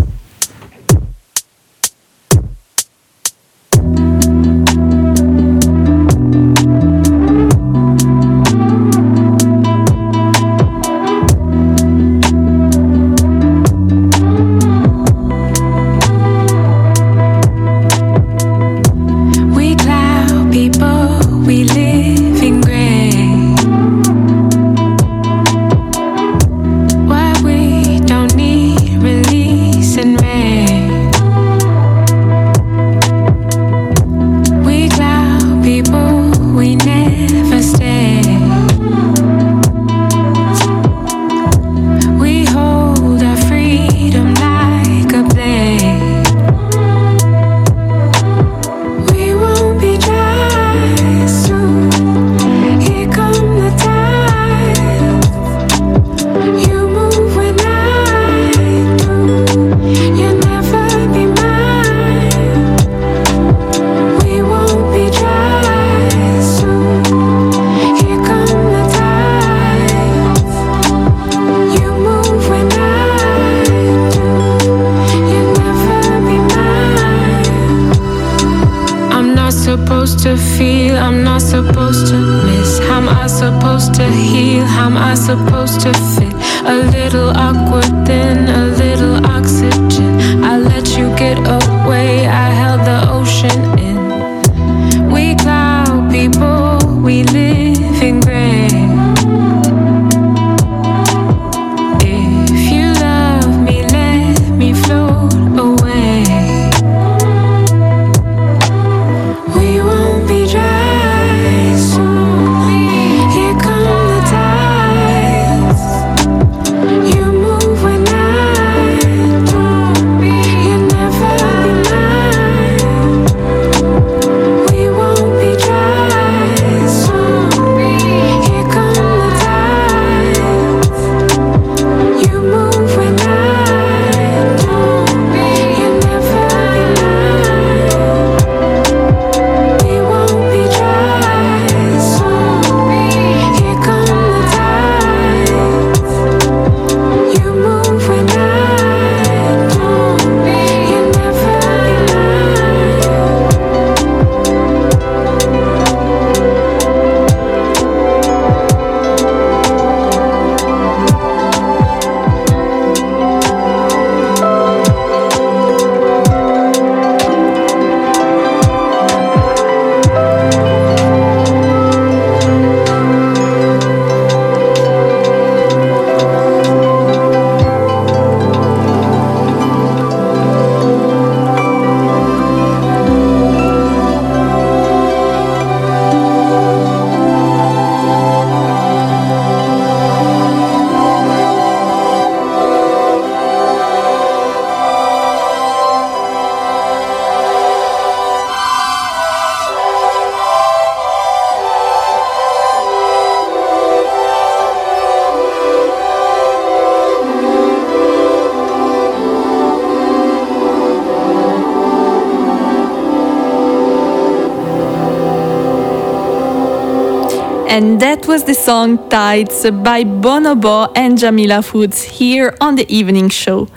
And 217.68 217.99
that 217.99 218.28
was 218.28 218.43
the 218.43 218.53
song 218.53 219.09
Tides 219.09 219.70
by 219.70 220.03
Bonobo 220.03 220.91
and 220.95 221.18
Jamila 221.18 221.61
Foods 221.61 222.03
here 222.03 222.55
on 222.61 222.76
the 222.76 222.86
evening 222.93 223.30
show. 223.30 223.68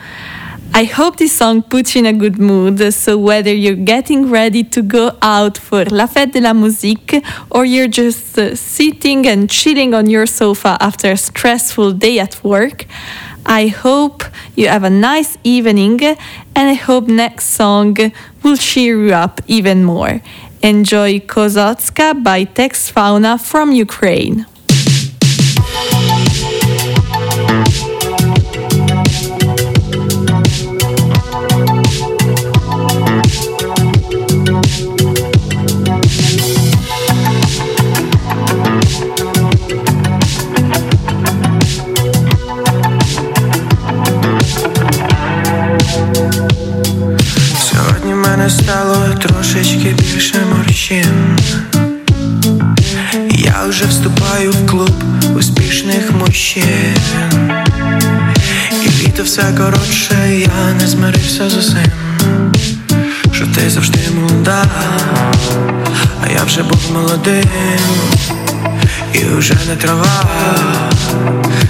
I 0.75 0.85
hope 0.85 1.17
this 1.17 1.33
song 1.33 1.63
puts 1.63 1.95
you 1.95 2.01
in 2.01 2.07
a 2.07 2.13
good 2.13 2.39
mood. 2.39 2.93
So, 2.93 3.19
whether 3.19 3.53
you're 3.53 3.75
getting 3.75 4.31
ready 4.31 4.63
to 4.65 4.83
go 4.83 5.17
out 5.23 5.59
for 5.59 5.85
La 5.87 6.07
Fête 6.07 6.33
de 6.33 6.41
la 6.41 6.53
Musique 6.53 7.25
or 7.51 7.65
you're 7.65 7.89
just 7.89 8.39
uh, 8.39 8.55
sitting 8.55 9.27
and 9.27 9.49
chilling 9.51 9.95
on 9.95 10.09
your 10.09 10.27
sofa 10.27 10.77
after 10.81 11.11
a 11.11 11.17
stressful 11.17 11.93
day 11.93 12.21
at 12.21 12.45
work, 12.45 12.87
I 13.47 13.69
hope 13.69 14.23
you 14.55 14.69
have 14.69 14.85
a 14.85 14.91
nice 14.91 15.39
evening 15.43 16.03
and 16.03 16.19
I 16.69 16.75
hope 16.75 17.09
next 17.09 17.49
song 17.51 17.97
will 18.43 18.57
cheer 18.57 19.03
you 19.07 19.15
up 19.15 19.41
even 19.47 19.83
more. 19.85 20.21
Enjoy 20.63 21.21
Kozotska 21.21 22.21
by 22.23 22.45
Tex 22.45 22.91
Fauna 22.91 23.39
from 23.39 23.71
Ukraine. 23.73 24.45
причин 50.89 51.37
я 53.31 53.67
вже 53.67 53.85
вступаю 53.87 54.53
в 54.53 54.67
клуб 54.67 54.93
успішних 55.39 56.13
мужчин, 56.13 56.97
і 58.85 58.89
літо 58.89 59.23
все 59.23 59.43
коротше, 59.59 60.15
я 60.39 60.75
не 60.81 60.87
змирився 60.87 61.51
з 61.51 61.57
усім, 61.57 61.93
що 63.33 63.47
ти 63.47 63.71
завжди 63.71 63.99
молода, 64.15 64.65
а 66.25 66.33
я 66.33 66.45
вже 66.45 66.63
був 66.63 66.93
молодим, 66.93 67.45
і 69.13 69.25
вже 69.25 69.55
не 69.69 69.77
трава, 69.77 70.25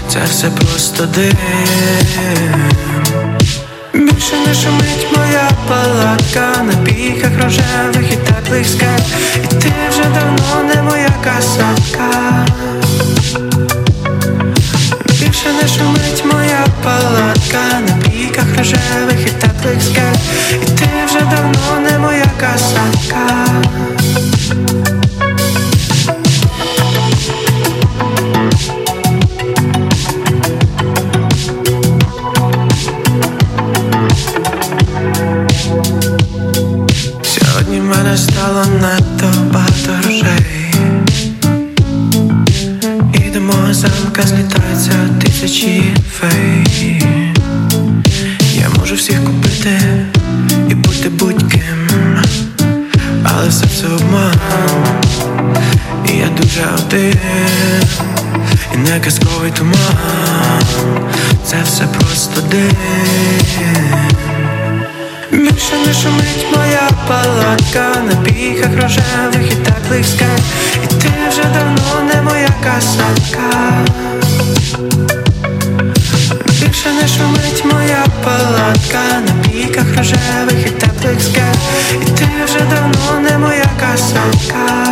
це 0.09 0.21
все 0.31 0.51
просто 0.51 1.07
дим. 1.07 1.35
Більше 3.95 4.37
не 4.47 4.55
шумить 4.55 5.07
моя 5.17 5.51
палатка 5.69 6.63
на 6.63 6.73
піках 6.85 7.31
рожевих 7.43 8.13
і 8.13 8.17
теплих 8.17 8.67
скель 8.69 9.17
І 9.45 9.47
ти 9.47 9.73
вже 9.91 10.03
давно 10.03 10.75
не 10.75 10.83
моя 10.83 11.11
касатка. 11.25 12.47
Більше 15.21 15.53
не 15.63 15.69
шумить 15.69 16.25
моя 16.33 16.67
палатка 16.85 17.81
на 17.89 18.03
піках 18.03 18.59
рожевих 18.59 19.27
і 19.27 19.31
теплих 19.31 19.83
скель 19.83 20.21
І 20.63 20.67
ти 20.67 20.89
вже 21.07 21.21
давно 21.21 21.91
не 21.91 21.99
моя 21.99 22.27
касатка 22.41 23.47
Казковий 59.05 59.51
туман. 59.51 60.63
Це 61.45 61.57
все 61.65 61.85
просто 61.85 62.41
дим. 62.51 62.71
Більше 65.31 65.77
не 65.87 65.95
шумить 65.95 66.47
моя 66.57 66.91
палатка. 67.09 68.03
На 68.09 68.17
піхах 68.17 68.71
рожевих 68.83 69.53
і 69.53 69.55
теплих 69.55 70.07
скель. 70.07 70.39
І 70.85 70.87
ти 70.87 71.11
вже 71.31 71.43
давно 71.43 72.13
не 72.15 72.23
моя 72.23 72.49
касатка. 72.65 73.85
Більше 76.47 76.93
не 77.03 77.09
шумить 77.09 77.65
моя 77.65 78.05
палатка. 78.25 79.21
На 79.27 79.51
піках 79.51 79.97
рожевих 79.97 80.67
і 80.67 80.71
теплих 80.71 81.23
скель. 81.23 81.61
І 82.03 82.11
ти 82.11 82.29
вже 82.45 82.61
давно 82.61 83.21
не 83.31 83.39
моя 83.39 83.71
касатка 83.81 84.89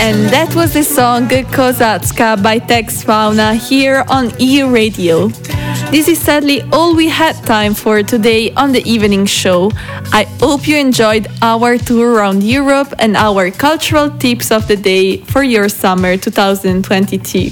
And 0.00 0.28
that 0.30 0.54
was 0.54 0.72
the 0.72 0.82
song 0.82 1.28
Kozatska 1.28 2.42
by 2.42 2.58
Tex 2.58 3.02
Fauna 3.02 3.54
here 3.54 4.04
on 4.08 4.32
E 4.40 4.62
Radio. 4.62 5.28
This 5.90 6.08
is 6.08 6.18
sadly 6.18 6.62
all 6.72 6.94
we 6.94 7.08
had 7.08 7.34
time 7.44 7.74
for 7.74 8.02
today 8.02 8.52
on 8.52 8.72
the 8.72 8.82
evening 8.88 9.26
show. 9.26 9.70
I 10.12 10.24
hope 10.40 10.66
you 10.68 10.76
enjoyed 10.76 11.26
our 11.42 11.78
tour 11.78 12.14
around 12.14 12.42
Europe 12.42 12.94
and 12.98 13.16
our 13.16 13.50
cultural 13.50 14.10
tips 14.18 14.50
of 14.50 14.66
the 14.68 14.76
day 14.76 15.18
for 15.18 15.42
your 15.42 15.68
summer 15.68 16.16
2022. 16.16 17.50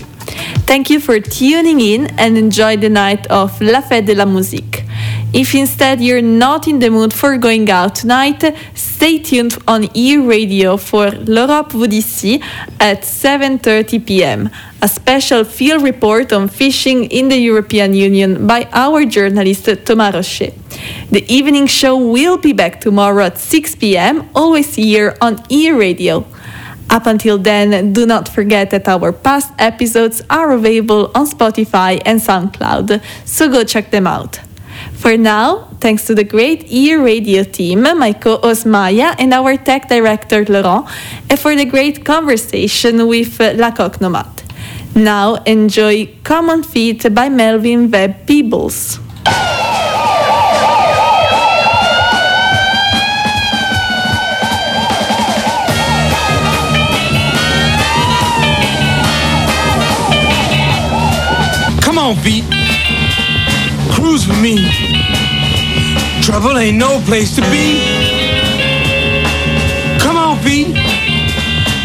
Thank 0.66 0.88
you 0.88 1.00
for 1.00 1.20
tuning 1.20 1.80
in 1.80 2.06
and 2.18 2.38
enjoy 2.38 2.76
the 2.76 2.88
night 2.88 3.26
of 3.28 3.60
La 3.60 3.82
Fête 3.82 4.06
de 4.06 4.14
la 4.14 4.24
Musique. 4.24 4.85
If 5.32 5.54
instead 5.54 6.00
you're 6.00 6.22
not 6.22 6.66
in 6.68 6.78
the 6.78 6.88
mood 6.88 7.12
for 7.12 7.36
going 7.36 7.68
out 7.68 7.96
tonight, 7.96 8.42
stay 8.74 9.18
tuned 9.18 9.58
on 9.66 9.88
E 9.94 10.16
Radio 10.16 10.76
for 10.76 11.10
L'Europe 11.10 11.72
vous 11.72 12.40
at 12.80 13.02
7:30 13.02 14.06
p.m. 14.06 14.48
A 14.80 14.88
special 14.88 15.44
field 15.44 15.82
report 15.82 16.32
on 16.32 16.48
fishing 16.48 17.04
in 17.04 17.28
the 17.28 17.36
European 17.36 17.92
Union 17.92 18.46
by 18.46 18.68
our 18.72 19.04
journalist 19.04 19.68
Thomas 19.84 20.14
Rocher. 20.14 20.52
The 21.10 21.24
evening 21.28 21.66
show 21.66 21.96
will 21.96 22.38
be 22.38 22.52
back 22.52 22.80
tomorrow 22.80 23.24
at 23.26 23.38
6 23.38 23.74
p.m. 23.74 24.28
always 24.34 24.74
here 24.76 25.16
on 25.20 25.42
E 25.50 25.70
Radio. 25.70 26.24
Up 26.88 27.06
until 27.06 27.36
then, 27.36 27.92
do 27.92 28.06
not 28.06 28.28
forget 28.28 28.70
that 28.70 28.86
our 28.88 29.12
past 29.12 29.52
episodes 29.58 30.22
are 30.30 30.52
available 30.52 31.10
on 31.16 31.26
Spotify 31.26 32.00
and 32.06 32.20
SoundCloud, 32.20 33.02
so 33.24 33.48
go 33.48 33.64
check 33.64 33.90
them 33.90 34.06
out. 34.06 34.45
For 34.94 35.16
now, 35.16 35.68
thanks 35.80 36.06
to 36.06 36.14
the 36.14 36.24
great 36.24 36.70
E 36.70 36.94
Radio 36.94 37.44
team, 37.44 37.82
my 37.82 38.12
co 38.12 38.38
host 38.38 38.66
Maya, 38.66 39.14
and 39.18 39.32
our 39.32 39.56
tech 39.56 39.88
director 39.88 40.44
Laurent, 40.44 40.86
and 41.30 41.38
for 41.38 41.54
the 41.54 41.64
great 41.64 42.04
conversation 42.04 43.06
with 43.06 43.40
uh, 43.40 43.52
La 43.54 43.70
Coque 43.70 43.98
Nomade. 43.98 44.42
Now, 44.96 45.34
enjoy 45.44 46.08
Common 46.24 46.62
Feet 46.62 47.14
by 47.14 47.28
Melvin 47.28 47.90
Webb 47.90 48.26
Peebles. 48.26 48.98
Come 61.82 61.98
on, 61.98 62.16
beat. 62.24 62.55
Cruise 64.06 64.28
with 64.28 64.40
me. 64.40 64.56
Trouble 66.22 66.56
ain't 66.58 66.78
no 66.78 67.00
place 67.06 67.34
to 67.34 67.40
be. 67.50 67.82
Come 69.98 70.16
on, 70.16 70.40
beat. 70.44 70.76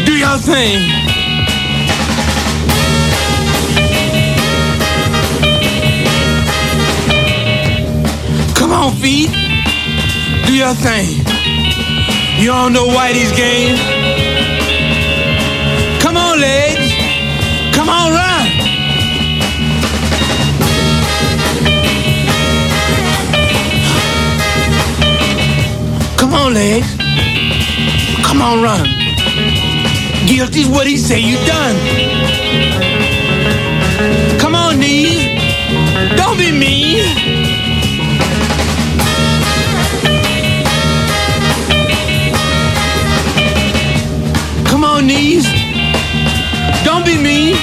Do 0.06 0.12
your 0.12 0.38
thing. 0.38 0.78
Come 8.54 8.70
on, 8.70 8.92
feet. 9.02 9.30
Do 10.46 10.54
your 10.54 10.74
thing. 10.74 11.08
You 12.38 12.52
don't 12.52 12.72
know 12.72 12.86
Whitey's 12.86 13.32
game. 13.32 13.76
Come 16.00 16.16
on, 16.16 16.40
legs. 16.40 16.71
Legs. 26.52 26.96
Come 28.24 28.42
on, 28.42 28.62
run. 28.62 28.86
Guilty's 30.26 30.68
what 30.68 30.86
he 30.86 30.96
say 30.96 31.18
you 31.18 31.36
done. 31.46 31.76
Come 34.38 34.54
on, 34.54 34.78
knees. 34.78 35.22
Don't 36.16 36.36
be 36.36 36.52
mean. 36.52 37.04
Come 44.66 44.84
on, 44.84 45.06
knees. 45.06 45.46
Don't 46.84 47.04
be 47.04 47.16
mean. 47.16 47.56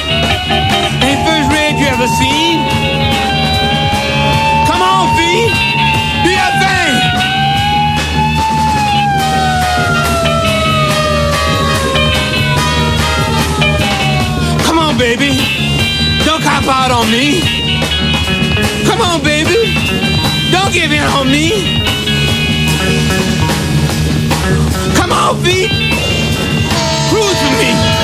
Ain't 1.03 1.27
first 1.27 1.49
baby. 1.51 2.48
Out 16.69 16.91
on 16.91 17.09
me. 17.09 17.41
Come 18.85 19.01
on, 19.01 19.23
baby. 19.23 19.73
Don't 20.51 20.71
give 20.71 20.91
in 20.91 21.03
on 21.03 21.27
me. 21.27 21.81
Come 24.95 25.11
on, 25.11 25.43
feet. 25.43 25.71
Cruise 27.09 27.41
with 27.43 27.59
me. 27.59 27.98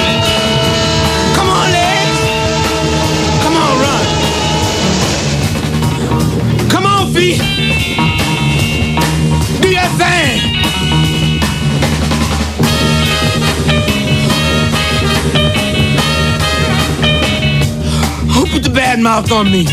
bad 18.76 19.00
mouth 19.00 19.32
on 19.32 19.50
me. 19.50 19.66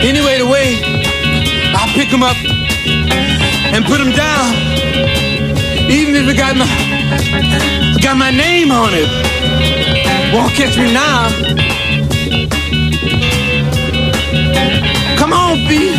Anyway, 0.00 0.38
the 0.38 0.48
way 0.50 0.80
I 1.76 1.92
pick 1.92 2.08
him 2.08 2.22
up 2.22 2.36
and 3.74 3.84
put 3.84 4.00
him 4.00 4.12
down, 4.12 4.54
even 5.90 6.16
if 6.16 6.26
it 6.26 6.36
got 6.36 6.56
my, 6.56 6.66
got 8.00 8.16
my 8.16 8.30
name 8.30 8.72
on 8.72 8.88
it, 8.94 9.08
won't 10.32 10.52
catch 10.54 10.78
me 10.78 10.90
now. 10.94 11.28
Come 15.18 15.34
on, 15.34 15.58
B. 15.68 15.92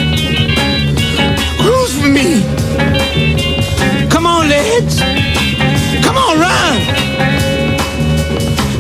Cruise 1.62 1.94
for 2.02 2.08
me. 2.08 2.42
Come 4.10 4.26
on, 4.26 4.50
legs. 4.50 5.00
Come 6.04 6.18
on, 6.18 6.40
run. 6.40 6.82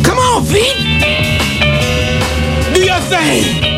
Come 0.03 0.17
on, 0.17 0.43
feet 0.45 0.88
same. 3.09 3.68